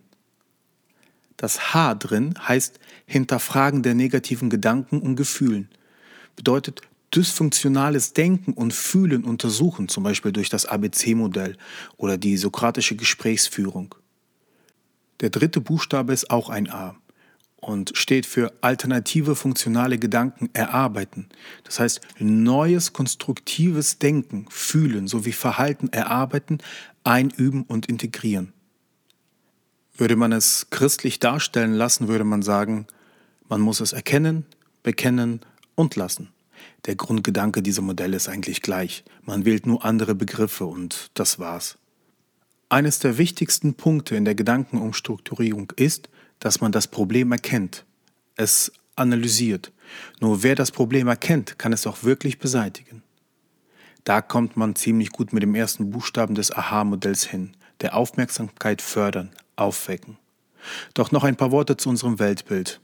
Das 1.36 1.74
H 1.74 1.96
drin 1.96 2.34
heißt 2.48 2.80
Hinterfragen 3.08 3.84
der 3.84 3.94
negativen 3.94 4.50
Gedanken 4.50 5.02
und 5.02 5.18
Gefühlen. 5.18 5.68
Bedeutet 6.38 6.80
dysfunktionales 7.14 8.14
Denken 8.14 8.54
und 8.54 8.74
Fühlen 8.74 9.24
untersuchen, 9.24 9.88
zum 9.88 10.04
Beispiel 10.04 10.32
durch 10.32 10.50
das 10.50 10.66
ABC-Modell 10.66 11.58
oder 11.96 12.18
die 12.18 12.38
sokratische 12.38 12.96
Gesprächsführung. 12.96 13.96
Der 15.22 15.30
dritte 15.30 15.62
Buchstabe 15.62 16.14
ist 16.14 16.30
auch 16.30 16.50
ein 16.50 16.70
A 16.70 16.96
und 17.60 17.98
steht 17.98 18.26
für 18.26 18.54
alternative 18.62 19.36
funktionale 19.36 19.98
Gedanken 19.98 20.50
erarbeiten. 20.54 21.28
Das 21.64 21.80
heißt, 21.80 22.02
neues 22.20 22.94
konstruktives 22.94 23.98
Denken, 24.00 24.46
Fühlen 24.50 25.08
sowie 25.08 25.32
Verhalten 25.32 25.90
erarbeiten, 25.90 26.60
einüben 27.04 27.64
und 27.64 27.88
integrieren. 27.88 28.54
Würde 29.96 30.16
man 30.16 30.32
es 30.32 30.68
christlich 30.70 31.20
darstellen 31.20 31.74
lassen, 31.74 32.08
würde 32.08 32.24
man 32.24 32.44
sagen, 32.44 32.86
man 33.50 33.62
muss 33.62 33.80
es 33.80 33.94
erkennen, 33.94 34.46
bekennen 34.84 35.42
und 35.74 35.96
lassen. 35.96 36.30
Der 36.86 36.96
Grundgedanke 36.96 37.62
dieser 37.62 37.82
Modelle 37.82 38.18
ist 38.18 38.30
eigentlich 38.30 38.62
gleich. 38.62 39.04
Man 39.24 39.46
wählt 39.46 39.66
nur 39.66 39.84
andere 39.84 40.16
Begriffe 40.16 40.66
und 40.66 41.12
das 41.14 41.40
war's. 41.40 41.78
Eines 42.70 43.00
der 43.00 43.18
wichtigsten 43.18 43.76
Punkte 43.76 44.16
in 44.16 44.26
der 44.26 44.36
Gedankenumstrukturierung 44.36 45.72
ist, 45.76 46.10
dass 46.40 46.62
man 46.62 46.72
das 46.72 46.88
Problem 46.88 47.32
erkennt, 47.32 47.86
es 48.36 48.72
analysiert. 48.96 49.72
Nur 50.20 50.44
wer 50.44 50.56
das 50.56 50.72
Problem 50.72 51.08
erkennt, 51.08 51.58
kann 51.58 51.74
es 51.74 51.88
auch 51.88 52.04
wirklich 52.04 52.40
beseitigen. 52.40 53.04
Da 54.04 54.22
kommt 54.22 54.58
man 54.58 54.76
ziemlich 54.76 55.12
gut 55.12 55.34
mit 55.34 55.44
dem 55.44 55.56
ersten 55.56 55.92
Buchstaben 55.92 56.36
des 56.36 56.52
Aha-Modells 56.52 57.26
hin, 57.26 57.56
der 57.82 57.96
Aufmerksamkeit 57.96 58.82
fördern, 58.82 59.32
aufwecken. 59.56 60.18
Doch 60.94 61.12
noch 61.12 61.24
ein 61.24 61.36
paar 61.36 61.52
Worte 61.52 61.78
zu 61.78 61.90
unserem 61.90 62.20
Weltbild. 62.20 62.82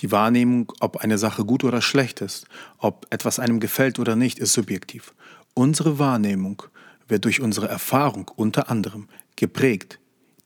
Die 0.00 0.12
Wahrnehmung, 0.12 0.72
ob 0.80 0.98
eine 0.98 1.18
Sache 1.18 1.44
gut 1.44 1.64
oder 1.64 1.80
schlecht 1.80 2.20
ist, 2.20 2.46
ob 2.78 3.06
etwas 3.10 3.38
einem 3.38 3.60
gefällt 3.60 3.98
oder 3.98 4.14
nicht, 4.14 4.38
ist 4.38 4.52
subjektiv. 4.52 5.14
Unsere 5.54 5.98
Wahrnehmung 5.98 6.62
wird 7.08 7.24
durch 7.24 7.40
unsere 7.40 7.68
Erfahrung 7.68 8.30
unter 8.36 8.68
anderem 8.70 9.08
geprägt. 9.36 9.98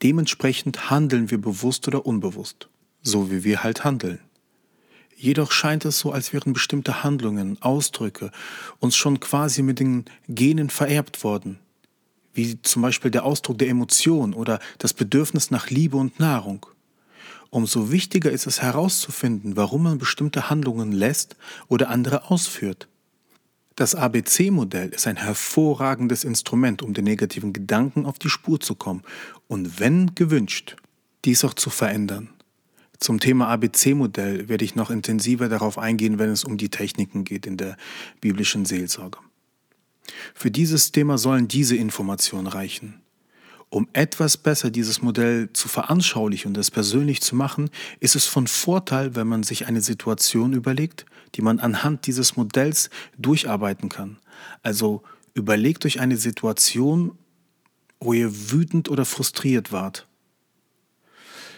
Dementsprechend 0.03 0.89
handeln 0.89 1.29
wir 1.31 1.39
bewusst 1.39 1.87
oder 1.87 2.05
unbewusst, 2.05 2.69
so 3.01 3.29
wie 3.29 3.43
wir 3.43 3.63
halt 3.63 3.83
handeln. 3.83 4.19
Jedoch 5.15 5.51
scheint 5.51 5.85
es 5.85 5.99
so, 5.99 6.11
als 6.11 6.33
wären 6.33 6.53
bestimmte 6.53 7.03
Handlungen, 7.03 7.61
Ausdrücke 7.61 8.31
uns 8.79 8.95
schon 8.95 9.19
quasi 9.19 9.61
mit 9.61 9.79
den 9.79 10.05
Genen 10.27 10.71
vererbt 10.71 11.23
worden, 11.23 11.59
wie 12.33 12.59
zum 12.63 12.81
Beispiel 12.81 13.11
der 13.11 13.25
Ausdruck 13.25 13.59
der 13.59 13.69
Emotion 13.69 14.33
oder 14.33 14.59
das 14.79 14.93
Bedürfnis 14.93 15.51
nach 15.51 15.69
Liebe 15.69 15.97
und 15.97 16.19
Nahrung. 16.19 16.65
Umso 17.51 17.91
wichtiger 17.91 18.31
ist 18.31 18.47
es 18.47 18.61
herauszufinden, 18.61 19.57
warum 19.57 19.83
man 19.83 19.97
bestimmte 19.97 20.49
Handlungen 20.49 20.93
lässt 20.93 21.35
oder 21.67 21.89
andere 21.89 22.31
ausführt. 22.31 22.87
Das 23.75 23.93
ABC-Modell 23.93 24.89
ist 24.89 25.05
ein 25.05 25.17
hervorragendes 25.17 26.23
Instrument, 26.23 26.81
um 26.81 26.93
den 26.93 27.03
negativen 27.03 27.51
Gedanken 27.51 28.05
auf 28.05 28.19
die 28.19 28.29
Spur 28.29 28.61
zu 28.61 28.73
kommen 28.75 29.03
und, 29.47 29.81
wenn 29.81 30.15
gewünscht, 30.15 30.77
dies 31.25 31.43
auch 31.43 31.53
zu 31.53 31.69
verändern. 31.69 32.29
Zum 32.99 33.19
Thema 33.19 33.47
ABC-Modell 33.49 34.47
werde 34.47 34.63
ich 34.63 34.75
noch 34.75 34.89
intensiver 34.89 35.49
darauf 35.49 35.77
eingehen, 35.77 36.19
wenn 36.19 36.29
es 36.29 36.45
um 36.45 36.57
die 36.57 36.69
Techniken 36.69 37.25
geht 37.25 37.45
in 37.45 37.57
der 37.57 37.75
biblischen 38.21 38.63
Seelsorge. 38.63 39.17
Für 40.33 40.51
dieses 40.51 40.93
Thema 40.93 41.17
sollen 41.17 41.49
diese 41.49 41.75
Informationen 41.75 42.47
reichen. 42.47 43.01
Um 43.71 43.87
etwas 43.93 44.35
besser 44.35 44.69
dieses 44.69 45.01
Modell 45.01 45.49
zu 45.53 45.69
veranschaulichen 45.69 46.49
und 46.49 46.57
es 46.57 46.69
persönlich 46.69 47.21
zu 47.21 47.37
machen, 47.37 47.69
ist 48.01 48.17
es 48.17 48.25
von 48.25 48.47
Vorteil, 48.47 49.15
wenn 49.15 49.27
man 49.27 49.43
sich 49.43 49.65
eine 49.65 49.79
Situation 49.79 50.51
überlegt, 50.51 51.05
die 51.35 51.41
man 51.41 51.59
anhand 51.59 52.05
dieses 52.05 52.35
Modells 52.35 52.89
durcharbeiten 53.17 53.87
kann. 53.87 54.19
Also 54.61 55.03
überlegt 55.33 55.85
euch 55.85 56.01
eine 56.01 56.17
Situation, 56.17 57.17
wo 58.01 58.11
ihr 58.11 58.51
wütend 58.51 58.89
oder 58.89 59.05
frustriert 59.05 59.71
wart. 59.71 60.05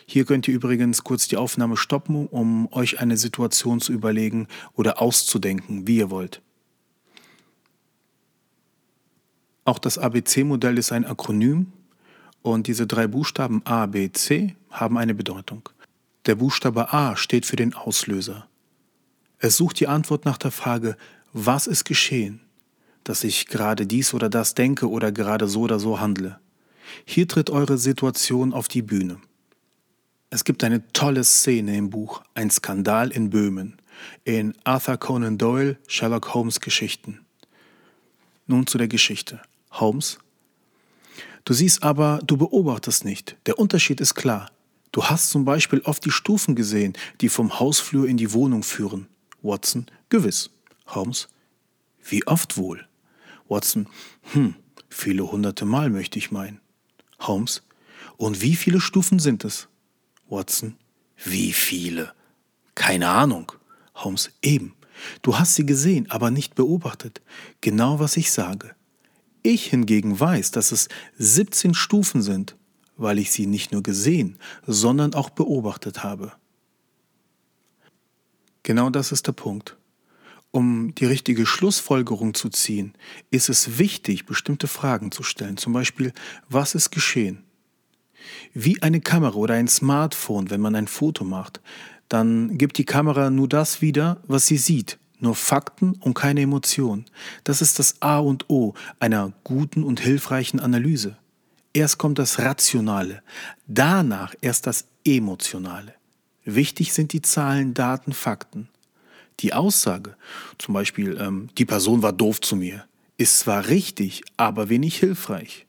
Hier 0.05 0.25
könnt 0.25 0.47
ihr 0.47 0.53
übrigens 0.53 1.03
kurz 1.03 1.27
die 1.27 1.37
Aufnahme 1.37 1.77
stoppen, 1.77 2.27
um 2.27 2.71
euch 2.71 2.99
eine 2.99 3.17
Situation 3.17 3.81
zu 3.81 3.91
überlegen 3.91 4.47
oder 4.75 5.01
auszudenken, 5.01 5.87
wie 5.87 5.97
ihr 5.97 6.11
wollt. 6.11 6.43
Auch 9.65 9.79
das 9.79 9.97
ABC-Modell 9.97 10.77
ist 10.77 10.91
ein 10.91 11.05
Akronym 11.05 11.73
und 12.43 12.67
diese 12.67 12.85
drei 12.85 13.07
Buchstaben 13.07 13.65
A, 13.65 13.87
B, 13.87 14.11
C 14.11 14.55
haben 14.69 14.99
eine 14.99 15.15
Bedeutung. 15.15 15.67
Der 16.27 16.35
Buchstabe 16.35 16.93
A 16.93 17.15
steht 17.15 17.47
für 17.47 17.55
den 17.55 17.73
Auslöser. 17.73 18.47
Es 19.39 19.57
sucht 19.57 19.79
die 19.79 19.87
Antwort 19.87 20.25
nach 20.25 20.37
der 20.37 20.51
Frage, 20.51 20.95
was 21.33 21.65
ist 21.65 21.85
geschehen? 21.85 22.43
dass 23.03 23.23
ich 23.23 23.47
gerade 23.47 23.85
dies 23.85 24.13
oder 24.13 24.29
das 24.29 24.55
denke 24.55 24.89
oder 24.89 25.11
gerade 25.11 25.47
so 25.47 25.61
oder 25.61 25.79
so 25.79 25.99
handle. 25.99 26.39
Hier 27.05 27.27
tritt 27.27 27.49
eure 27.49 27.77
Situation 27.77 28.53
auf 28.53 28.67
die 28.67 28.81
Bühne. 28.81 29.19
Es 30.29 30.43
gibt 30.43 30.63
eine 30.63 30.91
tolle 30.93 31.23
Szene 31.23 31.77
im 31.77 31.89
Buch 31.89 32.23
Ein 32.33 32.49
Skandal 32.49 33.11
in 33.11 33.29
Böhmen 33.29 33.77
in 34.25 34.55
Arthur 34.63 34.97
Conan 34.97 35.37
Doyle 35.37 35.77
Sherlock 35.87 36.33
Holmes 36.33 36.59
Geschichten. 36.59 37.19
Nun 38.47 38.67
zu 38.67 38.77
der 38.77 38.87
Geschichte. 38.87 39.41
Holmes. 39.71 40.17
Du 41.45 41.53
siehst 41.53 41.83
aber, 41.83 42.19
du 42.25 42.37
beobachtest 42.37 43.03
nicht. 43.05 43.35
Der 43.45 43.59
Unterschied 43.59 43.99
ist 43.99 44.15
klar. 44.15 44.51
Du 44.91 45.03
hast 45.05 45.29
zum 45.29 45.43
Beispiel 45.43 45.81
oft 45.81 46.05
die 46.05 46.11
Stufen 46.11 46.55
gesehen, 46.55 46.93
die 47.19 47.29
vom 47.29 47.59
Hausflur 47.59 48.07
in 48.07 48.17
die 48.17 48.31
Wohnung 48.31 48.63
führen. 48.63 49.07
Watson. 49.41 49.87
Gewiss. 50.09 50.51
Holmes. 50.87 51.27
Wie 52.03 52.25
oft 52.27 52.57
wohl? 52.57 52.87
Watson. 53.49 53.87
Hm, 54.33 54.55
viele 54.89 55.29
hunderte 55.29 55.65
Mal 55.65 55.89
möchte 55.89 56.17
ich 56.19 56.31
meinen. 56.31 56.61
Holmes. 57.19 57.63
Und 58.17 58.41
wie 58.41 58.55
viele 58.55 58.79
Stufen 58.79 59.19
sind 59.19 59.43
es? 59.43 59.67
Watson. 60.29 60.75
Wie 61.23 61.51
viele? 61.51 62.13
Keine 62.75 63.09
Ahnung. 63.09 63.51
Holmes. 63.95 64.31
Eben. 64.41 64.75
Du 65.21 65.37
hast 65.37 65.55
sie 65.55 65.65
gesehen, 65.65 66.09
aber 66.09 66.31
nicht 66.31 66.55
beobachtet. 66.55 67.21
Genau 67.61 67.99
was 67.99 68.15
ich 68.15 68.31
sage. 68.31 68.75
Ich 69.43 69.65
hingegen 69.67 70.17
weiß, 70.17 70.51
dass 70.51 70.71
es 70.71 70.87
17 71.17 71.73
Stufen 71.73 72.21
sind, 72.21 72.55
weil 72.95 73.19
ich 73.19 73.31
sie 73.31 73.45
nicht 73.45 73.73
nur 73.73 73.83
gesehen, 73.83 74.37
sondern 74.65 75.13
auch 75.13 75.29
beobachtet 75.29 76.03
habe. 76.03 76.31
Genau 78.63 78.89
das 78.89 79.11
ist 79.11 79.27
der 79.27 79.33
Punkt. 79.33 79.77
Um 80.51 80.95
die 80.95 81.05
richtige 81.05 81.45
Schlussfolgerung 81.45 82.33
zu 82.33 82.47
ziehen, 82.47 82.93
ist 83.31 83.49
es 83.49 83.79
wichtig, 83.79 84.25
bestimmte 84.25 84.67
Fragen 84.67 85.11
zu 85.11 85.23
stellen. 85.23 85.57
Zum 85.57 85.73
Beispiel, 85.73 86.13
was 86.47 86.73
ist 86.73 86.91
geschehen? 86.91 87.43
Wie 88.53 88.81
eine 88.81 89.01
Kamera 89.01 89.35
oder 89.35 89.55
ein 89.55 89.67
Smartphone, 89.67 90.49
wenn 90.51 90.61
man 90.61 90.75
ein 90.75 90.87
Foto 90.87 91.25
macht, 91.25 91.59
dann 92.07 92.57
gibt 92.57 92.77
die 92.77 92.85
Kamera 92.85 93.29
nur 93.29 93.49
das 93.49 93.81
wieder, 93.81 94.21
was 94.27 94.45
sie 94.45 94.57
sieht, 94.57 94.99
nur 95.23 95.35
Fakten 95.35 95.93
und 95.93 96.13
keine 96.13 96.41
Emotionen. 96.41 97.05
Das 97.43 97.61
ist 97.61 97.79
das 97.79 98.01
A 98.01 98.19
und 98.19 98.49
O 98.49 98.73
einer 98.99 99.33
guten 99.43 99.83
und 99.83 99.99
hilfreichen 99.99 100.59
Analyse. 100.59 101.17
Erst 101.73 101.97
kommt 101.97 102.19
das 102.19 102.37
Rationale, 102.39 103.23
danach 103.65 104.35
erst 104.41 104.67
das 104.67 104.85
Emotionale. 105.03 105.95
Wichtig 106.45 106.93
sind 106.93 107.13
die 107.13 107.21
Zahlen, 107.21 107.73
Daten, 107.73 108.13
Fakten. 108.13 108.69
Die 109.39 109.53
Aussage, 109.53 110.15
zum 110.59 110.73
Beispiel, 110.73 111.17
ähm, 111.19 111.49
die 111.57 111.65
Person 111.65 112.03
war 112.03 112.13
doof 112.13 112.41
zu 112.41 112.55
mir, 112.55 112.85
ist 113.17 113.39
zwar 113.39 113.67
richtig, 113.67 114.23
aber 114.37 114.69
wenig 114.69 114.97
hilfreich. 114.97 115.65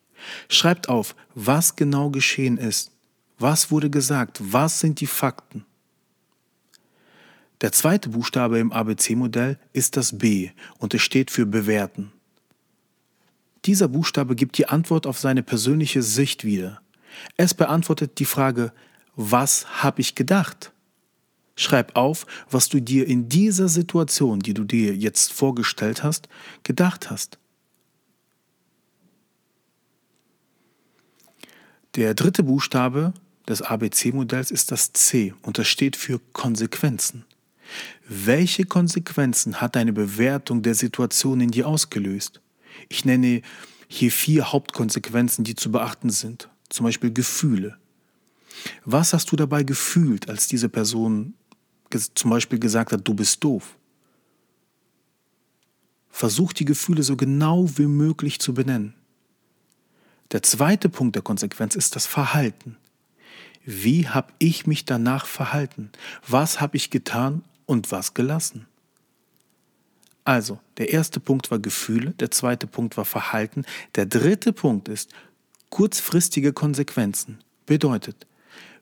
Schreibt 0.48 0.88
auf, 0.88 1.14
was 1.34 1.76
genau 1.76 2.10
geschehen 2.10 2.58
ist. 2.58 2.90
Was 3.38 3.70
wurde 3.70 3.90
gesagt? 3.90 4.40
Was 4.40 4.80
sind 4.80 5.00
die 5.00 5.06
Fakten? 5.06 5.64
Der 7.64 7.72
zweite 7.72 8.10
Buchstabe 8.10 8.58
im 8.58 8.72
ABC-Modell 8.72 9.58
ist 9.72 9.96
das 9.96 10.18
B 10.18 10.50
und 10.80 10.92
es 10.92 11.00
steht 11.00 11.30
für 11.30 11.46
bewerten. 11.46 12.12
Dieser 13.64 13.88
Buchstabe 13.88 14.36
gibt 14.36 14.58
die 14.58 14.68
Antwort 14.68 15.06
auf 15.06 15.18
seine 15.18 15.42
persönliche 15.42 16.02
Sicht 16.02 16.44
wieder. 16.44 16.82
Es 17.38 17.54
beantwortet 17.54 18.18
die 18.18 18.26
Frage, 18.26 18.74
was 19.16 19.82
habe 19.82 20.02
ich 20.02 20.14
gedacht? 20.14 20.72
Schreib 21.56 21.96
auf, 21.96 22.26
was 22.50 22.68
du 22.68 22.80
dir 22.80 23.06
in 23.06 23.30
dieser 23.30 23.68
Situation, 23.68 24.40
die 24.40 24.52
du 24.52 24.64
dir 24.64 24.94
jetzt 24.94 25.32
vorgestellt 25.32 26.02
hast, 26.02 26.28
gedacht 26.64 27.10
hast. 27.10 27.38
Der 31.94 32.12
dritte 32.12 32.42
Buchstabe 32.42 33.14
des 33.48 33.62
ABC-Modells 33.62 34.50
ist 34.50 34.70
das 34.70 34.92
C 34.92 35.32
und 35.40 35.56
das 35.56 35.66
steht 35.66 35.96
für 35.96 36.20
Konsequenzen. 36.34 37.24
Welche 38.08 38.64
Konsequenzen 38.64 39.60
hat 39.60 39.76
deine 39.76 39.92
Bewertung 39.92 40.62
der 40.62 40.74
Situation 40.74 41.40
in 41.40 41.50
dir 41.50 41.66
ausgelöst? 41.66 42.40
Ich 42.88 43.04
nenne 43.04 43.42
hier 43.88 44.10
vier 44.10 44.52
Hauptkonsequenzen, 44.52 45.44
die 45.44 45.54
zu 45.54 45.70
beachten 45.70 46.10
sind. 46.10 46.48
Zum 46.68 46.84
Beispiel 46.84 47.12
Gefühle. 47.12 47.78
Was 48.84 49.12
hast 49.12 49.30
du 49.30 49.36
dabei 49.36 49.62
gefühlt, 49.62 50.28
als 50.28 50.48
diese 50.48 50.68
Person 50.68 51.34
zum 52.14 52.30
Beispiel 52.30 52.58
gesagt 52.58 52.92
hat, 52.92 53.06
du 53.06 53.14
bist 53.14 53.42
doof? 53.44 53.76
Versuch 56.10 56.52
die 56.52 56.64
Gefühle 56.64 57.02
so 57.02 57.16
genau 57.16 57.68
wie 57.76 57.86
möglich 57.86 58.40
zu 58.40 58.54
benennen. 58.54 58.94
Der 60.32 60.42
zweite 60.42 60.88
Punkt 60.88 61.14
der 61.14 61.22
Konsequenz 61.22 61.74
ist 61.74 61.96
das 61.96 62.06
Verhalten. 62.06 62.76
Wie 63.64 64.08
habe 64.08 64.32
ich 64.38 64.66
mich 64.66 64.84
danach 64.84 65.26
verhalten? 65.26 65.90
Was 66.26 66.60
habe 66.60 66.76
ich 66.76 66.90
getan 66.90 67.42
und 67.66 67.90
was 67.92 68.14
gelassen? 68.14 68.66
Also, 70.24 70.58
der 70.78 70.90
erste 70.90 71.20
Punkt 71.20 71.50
war 71.50 71.58
Gefühle, 71.58 72.12
der 72.12 72.30
zweite 72.30 72.66
Punkt 72.66 72.96
war 72.96 73.04
Verhalten, 73.04 73.64
der 73.94 74.06
dritte 74.06 74.52
Punkt 74.52 74.88
ist 74.88 75.10
kurzfristige 75.68 76.52
Konsequenzen. 76.52 77.38
Bedeutet, 77.66 78.26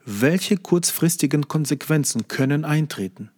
welche 0.05 0.57
kurzfristigen 0.57 1.49
Konsequenzen 1.49 2.29
können 2.29 2.65
eintreten? 2.65 3.31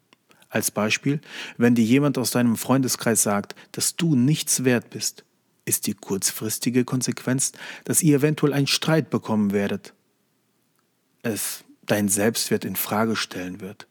Als 0.50 0.70
Beispiel, 0.70 1.20
wenn 1.57 1.74
dir 1.74 1.85
jemand 1.85 2.18
aus 2.18 2.30
deinem 2.30 2.57
Freundeskreis 2.57 3.22
sagt, 3.22 3.54
dass 3.72 3.96
du 3.96 4.14
nichts 4.14 4.64
wert 4.64 4.90
bist, 4.90 5.24
ist 5.64 5.87
die 5.87 5.94
kurzfristige 5.94 6.85
Konsequenz, 6.85 7.52
dass 7.85 8.02
ihr 8.02 8.18
eventuell 8.18 8.52
einen 8.52 8.66
Streit 8.66 9.11
bekommen 9.11 9.52
werdet. 9.52 9.94
Es 11.22 11.64
dein 11.87 12.09
Selbstwert 12.09 12.64
in 12.64 12.76
Frage 12.76 13.16
stellen 13.16 13.61
wird. 13.61 13.87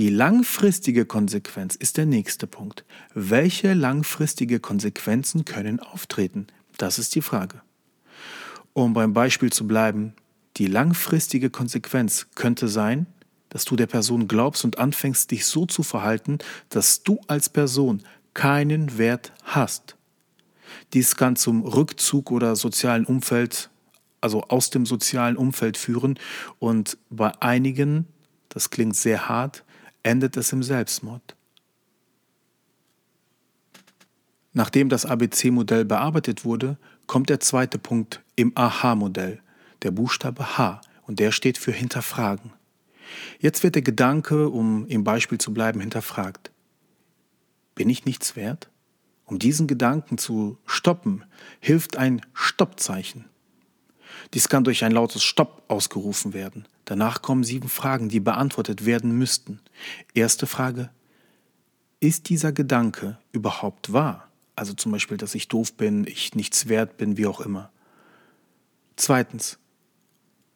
Die 0.00 0.08
langfristige 0.08 1.04
Konsequenz 1.04 1.74
ist 1.74 1.98
der 1.98 2.06
nächste 2.06 2.46
Punkt. 2.46 2.86
Welche 3.12 3.74
langfristige 3.74 4.58
Konsequenzen 4.58 5.44
können 5.44 5.78
auftreten? 5.78 6.46
Das 6.78 6.98
ist 6.98 7.14
die 7.14 7.20
Frage. 7.20 7.60
Um 8.72 8.94
beim 8.94 9.12
Beispiel 9.12 9.52
zu 9.52 9.66
bleiben, 9.66 10.14
die 10.56 10.68
langfristige 10.68 11.50
Konsequenz 11.50 12.28
könnte 12.34 12.66
sein, 12.66 13.08
dass 13.50 13.66
du 13.66 13.76
der 13.76 13.88
Person 13.88 14.26
glaubst 14.26 14.64
und 14.64 14.78
anfängst, 14.78 15.30
dich 15.32 15.44
so 15.44 15.66
zu 15.66 15.82
verhalten, 15.82 16.38
dass 16.70 17.02
du 17.02 17.20
als 17.26 17.50
Person 17.50 18.02
keinen 18.32 18.96
Wert 18.96 19.34
hast. 19.42 19.96
Dies 20.94 21.14
kann 21.14 21.36
zum 21.36 21.62
Rückzug 21.62 22.30
oder 22.30 22.56
sozialen 22.56 23.04
Umfeld, 23.04 23.68
also 24.22 24.44
aus 24.44 24.70
dem 24.70 24.86
sozialen 24.86 25.36
Umfeld 25.36 25.76
führen 25.76 26.18
und 26.58 26.96
bei 27.10 27.38
einigen, 27.42 28.06
das 28.48 28.70
klingt 28.70 28.96
sehr 28.96 29.28
hart, 29.28 29.62
endet 30.02 30.36
es 30.36 30.52
im 30.52 30.62
Selbstmord. 30.62 31.36
Nachdem 34.52 34.88
das 34.88 35.06
ABC-Modell 35.06 35.84
bearbeitet 35.84 36.44
wurde, 36.44 36.76
kommt 37.06 37.28
der 37.28 37.40
zweite 37.40 37.78
Punkt 37.78 38.22
im 38.36 38.52
AHA-Modell, 38.56 39.40
der 39.82 39.90
Buchstabe 39.92 40.58
H, 40.58 40.80
und 41.06 41.18
der 41.18 41.32
steht 41.32 41.58
für 41.58 41.72
hinterfragen. 41.72 42.52
Jetzt 43.38 43.62
wird 43.62 43.74
der 43.74 43.82
Gedanke, 43.82 44.48
um 44.48 44.86
im 44.86 45.04
Beispiel 45.04 45.38
zu 45.38 45.52
bleiben, 45.52 45.80
hinterfragt. 45.80 46.50
Bin 47.74 47.88
ich 47.88 48.04
nichts 48.04 48.36
wert? 48.36 48.68
Um 49.24 49.38
diesen 49.38 49.66
Gedanken 49.66 50.18
zu 50.18 50.58
stoppen, 50.66 51.24
hilft 51.60 51.96
ein 51.96 52.20
Stoppzeichen. 52.34 53.26
Dies 54.34 54.48
kann 54.48 54.64
durch 54.64 54.84
ein 54.84 54.92
lautes 54.92 55.22
Stopp 55.22 55.62
ausgerufen 55.68 56.32
werden. 56.32 56.66
Danach 56.90 57.22
kommen 57.22 57.44
sieben 57.44 57.68
Fragen, 57.68 58.08
die 58.08 58.18
beantwortet 58.18 58.84
werden 58.84 59.16
müssten. 59.16 59.60
Erste 60.12 60.48
Frage, 60.48 60.90
ist 62.00 62.28
dieser 62.28 62.50
Gedanke 62.50 63.16
überhaupt 63.30 63.92
wahr? 63.92 64.28
Also 64.56 64.72
zum 64.72 64.90
Beispiel, 64.90 65.16
dass 65.16 65.36
ich 65.36 65.46
doof 65.46 65.74
bin, 65.74 66.04
ich 66.04 66.34
nichts 66.34 66.68
wert 66.68 66.96
bin, 66.96 67.16
wie 67.16 67.28
auch 67.28 67.42
immer. 67.42 67.70
Zweitens, 68.96 69.60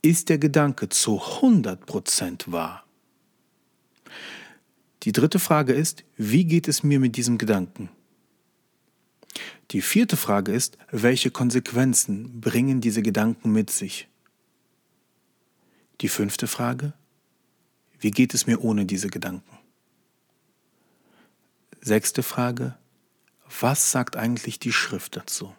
ist 0.03 0.29
der 0.29 0.39
Gedanke 0.39 0.89
zu 0.89 1.23
100% 1.23 2.51
wahr? 2.51 2.85
Die 5.05 5.13
dritte 5.13 5.39
Frage 5.39 5.73
ist, 5.73 6.03
wie 6.17 6.47
geht 6.47 6.67
es 6.67 6.83
mir 6.83 6.99
mit 6.99 7.17
diesem 7.17 7.39
Gedanken? 7.39 7.91
Die 9.71 9.83
vierte 9.83 10.17
Frage 10.17 10.51
ist, 10.51 10.79
welche 10.91 11.31
Konsequenzen 11.31 12.41
bringen 12.41 12.81
diese 12.81 13.03
Gedanken 13.03 13.53
mit 13.53 13.71
sich? 13.71 14.09
Die 16.01 16.09
fünfte 16.09 16.47
Frage, 16.47 16.93
wie 18.01 18.11
geht 18.11 18.35
es 18.35 18.47
mir 18.47 18.63
ohne 18.63 18.85
diese 18.85 19.09
Gedanken? 19.09 19.59
Sechste 21.81 22.23
Frage, 22.23 22.77
was 23.61 23.93
sagt 23.93 24.17
eigentlich 24.17 24.59
die 24.59 24.73
Schrift 24.73 25.17
dazu? 25.17 25.55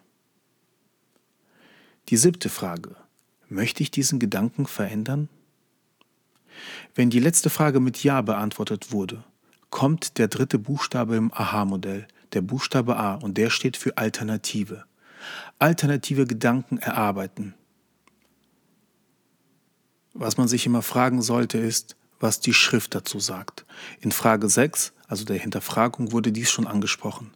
Die 2.08 2.16
siebte 2.16 2.48
Frage, 2.48 2.96
möchte 3.48 3.82
ich 3.82 3.90
diesen 3.90 4.18
Gedanken 4.18 4.66
verändern? 4.66 5.28
Wenn 6.94 7.10
die 7.10 7.20
letzte 7.20 7.50
Frage 7.50 7.80
mit 7.80 8.02
Ja 8.04 8.20
beantwortet 8.20 8.92
wurde, 8.92 9.24
kommt 9.70 10.18
der 10.18 10.28
dritte 10.28 10.58
Buchstabe 10.58 11.16
im 11.16 11.32
Aha-Modell, 11.32 12.06
der 12.32 12.42
Buchstabe 12.42 12.96
A 12.96 13.14
und 13.14 13.38
der 13.38 13.50
steht 13.50 13.76
für 13.76 13.96
Alternative. 13.96 14.84
Alternative 15.58 16.26
Gedanken 16.26 16.78
erarbeiten. 16.78 17.54
Was 20.18 20.36
man 20.36 20.48
sich 20.48 20.66
immer 20.66 20.82
fragen 20.82 21.22
sollte 21.22 21.58
ist, 21.58 21.96
was 22.20 22.40
die 22.40 22.54
Schrift 22.54 22.94
dazu 22.94 23.20
sagt. 23.20 23.66
In 24.00 24.12
Frage 24.12 24.48
6, 24.48 24.92
also 25.06 25.24
der 25.24 25.38
Hinterfragung, 25.38 26.12
wurde 26.12 26.32
dies 26.32 26.50
schon 26.50 26.66
angesprochen. 26.66 27.32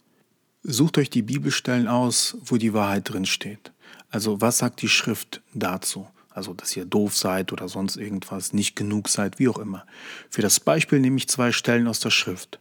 Sucht 0.62 0.99
euch 0.99 1.11
die 1.11 1.23
Bibelstellen 1.23 1.88
aus, 1.88 2.37
wo 2.40 2.57
die 2.57 2.73
Wahrheit 2.73 3.09
drin 3.11 3.27
steht. 3.27 3.73
Also 4.11 4.40
was 4.40 4.59
sagt 4.59 4.83
die 4.83 4.88
Schrift 4.88 5.43
dazu? 5.55 6.09
Also, 6.33 6.55
dass 6.55 6.77
ihr 6.77 6.85
doof 6.85 7.16
seid 7.16 7.53
oder 7.53 7.69
sonst 7.69 7.97
irgendwas, 7.97 8.53
nicht 8.53 8.77
genug 8.77 9.09
seid, 9.09 9.38
wie 9.38 9.49
auch 9.49 9.59
immer. 9.59 9.85
Für 10.31 10.43
das 10.43 10.61
Beispiel 10.61 11.01
nehme 11.01 11.16
ich 11.16 11.29
zwei 11.29 11.51
Stellen 11.51 11.88
aus 11.88 11.99
der 11.99 12.11
Schrift. 12.11 12.61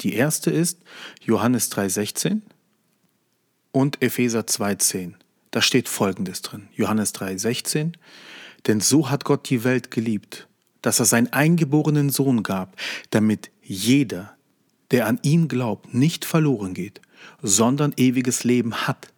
Die 0.00 0.14
erste 0.14 0.50
ist 0.50 0.80
Johannes 1.22 1.70
3,16 1.70 2.40
und 3.70 4.02
Epheser 4.02 4.40
2,10. 4.40 5.14
Da 5.52 5.62
steht 5.62 5.88
folgendes 5.88 6.42
drin. 6.42 6.68
Johannes 6.74 7.14
3,16. 7.14 7.92
Denn 8.66 8.80
so 8.80 9.10
hat 9.10 9.24
Gott 9.24 9.48
die 9.50 9.64
Welt 9.64 9.90
geliebt, 9.90 10.48
dass 10.82 11.00
er 11.00 11.06
seinen 11.06 11.32
eingeborenen 11.32 12.10
Sohn 12.10 12.42
gab, 12.42 12.76
damit 13.10 13.50
jeder, 13.62 14.36
der 14.90 15.06
an 15.06 15.18
ihn 15.22 15.48
glaubt, 15.48 15.94
nicht 15.94 16.24
verloren 16.24 16.74
geht, 16.74 17.00
sondern 17.42 17.92
ewiges 17.96 18.44
Leben 18.44 18.74
hat. 18.86 19.08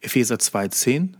Epheser 0.00 0.36
2,10 0.36 1.14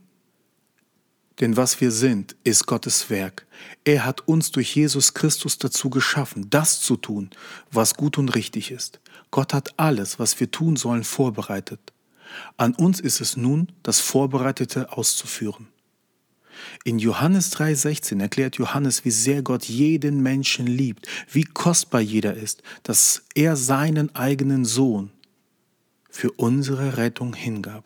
denn 1.41 1.57
was 1.57 1.81
wir 1.81 1.91
sind, 1.91 2.37
ist 2.45 2.67
Gottes 2.67 3.11
Werk. 3.11 3.47
Er 3.85 4.05
hat 4.05 4.29
uns 4.29 4.53
durch 4.53 4.77
Jesus 4.77 5.13
Christus 5.13 5.59
dazu 5.59 5.91
geschaffen, 5.91 6.49
das 6.51 6.81
zu 6.81 6.97
tun, 6.97 7.31
was 7.71 7.95
gut 7.95 8.17
und 8.17 8.29
richtig 8.37 8.71
ist. 8.71 9.01
Gott 9.33 9.53
hat 9.53 9.77
alles, 9.77 10.21
was 10.21 10.39
wir 10.39 10.53
tun 10.53 10.77
sollen, 10.77 11.03
vorbereitet. 11.03 11.81
An 12.57 12.75
uns 12.75 13.01
ist 13.01 13.21
es 13.21 13.37
nun, 13.37 13.73
das 13.83 13.99
Vorbereitete 13.99 14.93
auszuführen. 14.93 15.67
In 16.85 16.99
Johannes 16.99 17.51
3:16 17.51 18.21
erklärt 18.21 18.57
Johannes, 18.57 19.05
wie 19.05 19.11
sehr 19.11 19.43
Gott 19.43 19.65
jeden 19.65 20.23
Menschen 20.23 20.67
liebt, 20.67 21.09
wie 21.31 21.45
kostbar 21.45 22.01
jeder 22.01 22.35
ist, 22.35 22.63
dass 22.83 23.23
er 23.35 23.57
seinen 23.57 24.15
eigenen 24.15 24.65
Sohn 24.65 25.11
für 26.11 26.31
unsere 26.33 26.97
Rettung 26.97 27.35
hingab. 27.35 27.85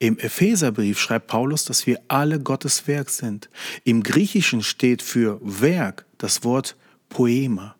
Im 0.00 0.18
Epheserbrief 0.18 0.98
schreibt 0.98 1.26
Paulus, 1.26 1.64
dass 1.64 1.86
wir 1.86 2.00
alle 2.06 2.40
Gottes 2.40 2.86
Werk 2.86 3.10
sind. 3.10 3.48
Im 3.84 4.02
Griechischen 4.02 4.62
steht 4.62 5.02
für 5.02 5.40
Werk 5.42 6.06
das 6.18 6.44
Wort 6.44 6.76
Poema. 7.08 7.74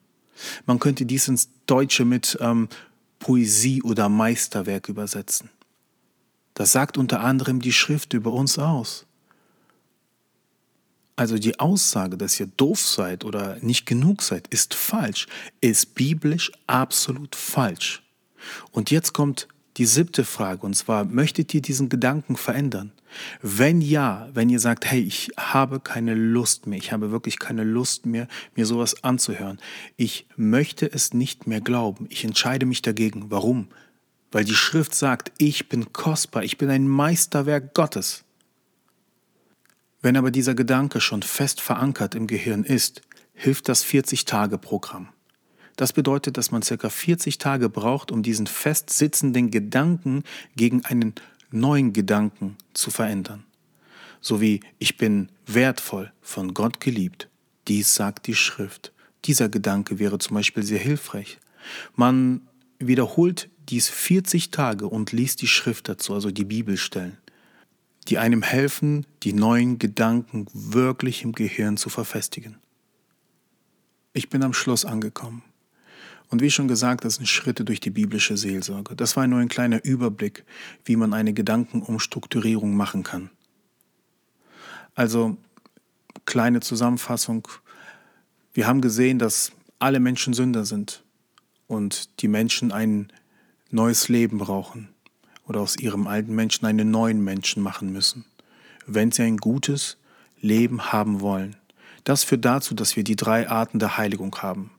Man 0.66 0.78
könnte 0.78 1.06
dies 1.06 1.28
ins 1.28 1.48
Deutsche 1.66 2.04
mit 2.04 2.36
ähm, 2.40 2.68
Poesie 3.18 3.82
oder 3.82 4.08
Meisterwerk 4.08 4.88
übersetzen. 4.88 5.50
Das 6.54 6.72
sagt 6.72 6.98
unter 6.98 7.20
anderem 7.20 7.60
die 7.60 7.72
Schrift 7.72 8.14
über 8.14 8.32
uns 8.32 8.58
aus. 8.58 9.06
Also 11.18 11.36
die 11.36 11.58
Aussage, 11.58 12.16
dass 12.16 12.38
ihr 12.38 12.46
doof 12.46 12.78
seid 12.78 13.24
oder 13.24 13.56
nicht 13.60 13.86
genug 13.86 14.22
seid, 14.22 14.46
ist 14.54 14.74
falsch, 14.74 15.26
ist 15.60 15.96
biblisch 15.96 16.52
absolut 16.68 17.34
falsch. 17.34 18.04
Und 18.70 18.92
jetzt 18.92 19.14
kommt 19.14 19.48
die 19.78 19.86
siebte 19.86 20.22
Frage, 20.22 20.64
und 20.64 20.74
zwar, 20.74 21.04
möchtet 21.04 21.52
ihr 21.54 21.60
diesen 21.60 21.88
Gedanken 21.88 22.36
verändern? 22.36 22.92
Wenn 23.42 23.80
ja, 23.80 24.28
wenn 24.32 24.48
ihr 24.48 24.60
sagt, 24.60 24.88
hey, 24.88 25.00
ich 25.00 25.30
habe 25.36 25.80
keine 25.80 26.14
Lust 26.14 26.68
mehr, 26.68 26.78
ich 26.78 26.92
habe 26.92 27.10
wirklich 27.10 27.40
keine 27.40 27.64
Lust 27.64 28.06
mehr, 28.06 28.28
mir 28.54 28.64
sowas 28.64 29.02
anzuhören. 29.02 29.58
Ich 29.96 30.28
möchte 30.36 30.86
es 30.86 31.14
nicht 31.14 31.48
mehr 31.48 31.60
glauben. 31.60 32.06
Ich 32.10 32.22
entscheide 32.22 32.64
mich 32.64 32.80
dagegen. 32.80 33.28
Warum? 33.28 33.70
Weil 34.30 34.44
die 34.44 34.54
Schrift 34.54 34.94
sagt, 34.94 35.32
ich 35.38 35.68
bin 35.68 35.92
kostbar, 35.92 36.44
ich 36.44 36.58
bin 36.58 36.70
ein 36.70 36.86
Meisterwerk 36.86 37.74
Gottes. 37.74 38.22
Wenn 40.00 40.16
aber 40.16 40.30
dieser 40.30 40.54
Gedanke 40.54 41.00
schon 41.00 41.22
fest 41.22 41.60
verankert 41.60 42.14
im 42.14 42.26
Gehirn 42.26 42.64
ist, 42.64 43.02
hilft 43.34 43.68
das 43.68 43.84
40-Tage-Programm. 43.84 45.08
Das 45.76 45.92
bedeutet, 45.92 46.36
dass 46.36 46.50
man 46.50 46.62
ca. 46.62 46.88
40 46.88 47.38
Tage 47.38 47.68
braucht, 47.68 48.10
um 48.10 48.22
diesen 48.22 48.46
festsitzenden 48.46 49.50
Gedanken 49.50 50.24
gegen 50.56 50.84
einen 50.84 51.14
neuen 51.50 51.92
Gedanken 51.92 52.56
zu 52.74 52.90
verändern. 52.90 53.44
So 54.20 54.40
wie 54.40 54.60
ich 54.78 54.96
bin 54.96 55.30
wertvoll, 55.46 56.12
von 56.20 56.52
Gott 56.54 56.80
geliebt. 56.80 57.28
Dies 57.68 57.94
sagt 57.94 58.26
die 58.26 58.34
Schrift. 58.34 58.92
Dieser 59.24 59.48
Gedanke 59.48 59.98
wäre 59.98 60.18
zum 60.18 60.34
Beispiel 60.34 60.64
sehr 60.64 60.78
hilfreich. 60.78 61.38
Man 61.94 62.42
wiederholt 62.78 63.48
dies 63.68 63.88
40 63.88 64.50
Tage 64.50 64.88
und 64.88 65.12
liest 65.12 65.42
die 65.42 65.48
Schrift 65.48 65.88
dazu, 65.88 66.14
also 66.14 66.30
die 66.30 66.44
Bibelstellen, 66.44 67.18
die 68.08 68.18
einem 68.18 68.42
helfen, 68.42 69.06
die 69.22 69.34
neuen 69.34 69.78
Gedanken 69.78 70.46
wirklich 70.52 71.22
im 71.22 71.32
Gehirn 71.32 71.76
zu 71.76 71.90
verfestigen. 71.90 72.56
Ich 74.14 74.30
bin 74.30 74.42
am 74.42 74.54
Schluss 74.54 74.84
angekommen. 74.84 75.42
Und 76.30 76.42
wie 76.42 76.50
schon 76.50 76.68
gesagt, 76.68 77.04
das 77.04 77.16
sind 77.16 77.26
Schritte 77.26 77.64
durch 77.64 77.80
die 77.80 77.90
biblische 77.90 78.36
Seelsorge. 78.36 78.96
Das 78.96 79.16
war 79.16 79.26
nur 79.26 79.40
ein 79.40 79.48
kleiner 79.48 79.84
Überblick, 79.84 80.44
wie 80.84 80.96
man 80.96 81.14
eine 81.14 81.32
Gedankenumstrukturierung 81.32 82.74
machen 82.74 83.02
kann. 83.02 83.30
Also, 84.94 85.36
kleine 86.24 86.60
Zusammenfassung. 86.60 87.48
Wir 88.52 88.66
haben 88.66 88.80
gesehen, 88.80 89.18
dass 89.18 89.52
alle 89.78 90.00
Menschen 90.00 90.34
Sünder 90.34 90.64
sind 90.64 91.04
und 91.66 92.20
die 92.20 92.28
Menschen 92.28 92.72
ein 92.72 93.12
neues 93.70 94.08
Leben 94.08 94.38
brauchen 94.38 94.88
oder 95.48 95.60
aus 95.60 95.76
ihrem 95.76 96.06
alten 96.06 96.34
Menschen 96.34 96.66
einen 96.66 96.90
neuen 96.90 97.22
Menschen 97.24 97.62
machen 97.62 97.92
müssen, 97.92 98.24
wenn 98.86 99.10
sie 99.10 99.22
ein 99.22 99.38
gutes 99.38 99.96
Leben 100.40 100.92
haben 100.92 101.20
wollen. 101.20 101.56
Das 102.04 102.24
führt 102.24 102.44
dazu, 102.44 102.74
dass 102.74 102.96
wir 102.96 103.04
die 103.04 103.16
drei 103.16 103.48
Arten 103.48 103.78
der 103.78 103.98
Heiligung 103.98 104.36
haben 104.36 104.70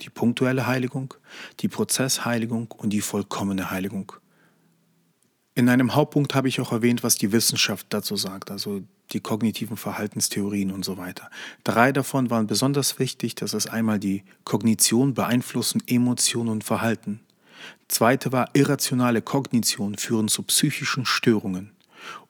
die 0.00 0.10
punktuelle 0.10 0.66
Heiligung, 0.66 1.14
die 1.60 1.68
Prozessheiligung 1.68 2.72
und 2.76 2.90
die 2.90 3.00
vollkommene 3.00 3.70
Heiligung. 3.70 4.12
In 5.54 5.68
einem 5.68 5.96
Hauptpunkt 5.96 6.34
habe 6.36 6.46
ich 6.46 6.60
auch 6.60 6.70
erwähnt, 6.70 7.02
was 7.02 7.16
die 7.16 7.32
Wissenschaft 7.32 7.88
dazu 7.90 8.14
sagt, 8.14 8.50
also 8.50 8.82
die 9.10 9.20
kognitiven 9.20 9.76
Verhaltenstheorien 9.76 10.70
und 10.70 10.84
so 10.84 10.98
weiter. 10.98 11.30
Drei 11.64 11.90
davon 11.90 12.30
waren 12.30 12.46
besonders 12.46 12.98
wichtig. 13.00 13.34
Das 13.34 13.54
ist 13.54 13.66
einmal 13.66 13.98
die 13.98 14.22
Kognition 14.44 15.14
beeinflussen 15.14 15.82
Emotionen 15.86 16.50
und 16.50 16.64
Verhalten. 16.64 17.20
Zweite 17.88 18.32
war 18.32 18.50
irrationale 18.52 19.22
Kognition 19.22 19.96
führen 19.96 20.28
zu 20.28 20.42
psychischen 20.42 21.06
Störungen. 21.06 21.72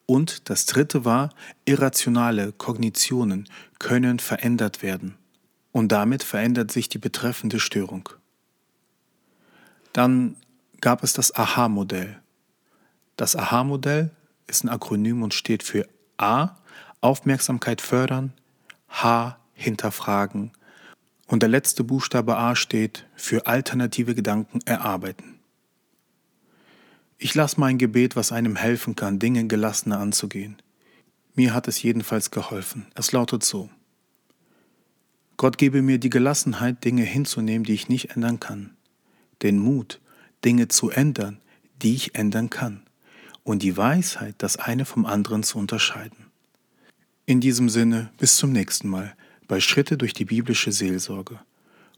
Und 0.07 0.49
das 0.49 0.67
dritte 0.67 1.05
war 1.05 1.31
irrationale 1.65 2.53
Kognitionen 2.53 3.49
können 3.79 4.19
verändert 4.19 4.83
werden 4.83 5.17
und 5.73 5.93
damit 5.93 6.23
verändert 6.23 6.71
sich 6.71 6.89
die 6.89 6.99
betreffende 6.99 7.61
Störung. 7.61 8.09
Dann 9.93 10.37
gab 10.81 11.03
es 11.05 11.13
das 11.13 11.35
AHA-Modell. 11.35 12.21
Das 13.17 13.37
AHA-Modell 13.37 14.11
ist 14.47 14.65
ein 14.65 14.69
Akronym 14.69 15.23
und 15.23 15.35
steht 15.35 15.63
für 15.63 15.87
A, 16.17 16.57
Aufmerksamkeit 17.01 17.81
fördern, 17.81 18.33
H, 18.89 19.39
hinterfragen 19.53 20.53
und 21.29 21.43
der 21.43 21.49
letzte 21.49 21.85
Buchstabe 21.85 22.37
A 22.37 22.57
steht 22.57 23.07
für 23.15 23.47
alternative 23.47 24.15
Gedanken 24.15 24.61
erarbeiten. 24.65 25.39
Ich 27.19 27.35
lasse 27.35 27.61
mein 27.61 27.79
Gebet, 27.79 28.17
was 28.17 28.33
einem 28.33 28.57
helfen 28.57 28.97
kann, 28.97 29.19
Dinge 29.19 29.47
gelassener 29.47 30.01
anzugehen. 30.01 30.57
Mir 31.35 31.55
hat 31.55 31.69
es 31.69 31.83
jedenfalls 31.83 32.31
geholfen. 32.31 32.87
Es 32.95 33.13
lautet 33.13 33.45
so. 33.45 33.71
Gott 35.37 35.59
gebe 35.59 35.83
mir 35.83 35.99
die 35.99 36.11
Gelassenheit, 36.11 36.85
Dinge 36.85 37.03
hinzunehmen, 37.03 37.65
die 37.65 37.75
ich 37.75 37.89
nicht 37.89 38.17
ändern 38.17 38.41
kann, 38.41 38.77
den 39.43 39.59
Mut, 39.59 40.01
Dinge 40.45 40.67
zu 40.67 40.91
ändern, 40.91 41.41
die 41.83 41.95
ich 41.95 42.15
ändern 42.15 42.51
kann, 42.51 42.83
und 43.45 43.63
die 43.63 43.77
Weisheit, 43.77 44.35
das 44.39 44.57
eine 44.57 44.85
vom 44.85 45.07
anderen 45.07 45.43
zu 45.43 45.59
unterscheiden. 45.59 46.27
In 47.25 47.41
diesem 47.41 47.69
Sinne, 47.69 48.11
bis 48.19 48.37
zum 48.37 48.53
nächsten 48.53 48.89
Mal 48.89 49.15
bei 49.49 49.61
Schritte 49.61 49.97
durch 49.97 50.13
die 50.13 50.27
biblische 50.27 50.71
Seelsorge. 50.71 51.41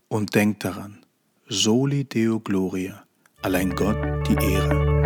Und 0.08 0.34
denkt 0.34 0.64
daran, 0.64 1.04
Soli 1.48 2.04
Deo 2.04 2.40
Gloria, 2.40 3.04
allein 3.42 3.74
Gott 3.74 3.96
die 4.28 4.34
Ehre. 4.34 4.99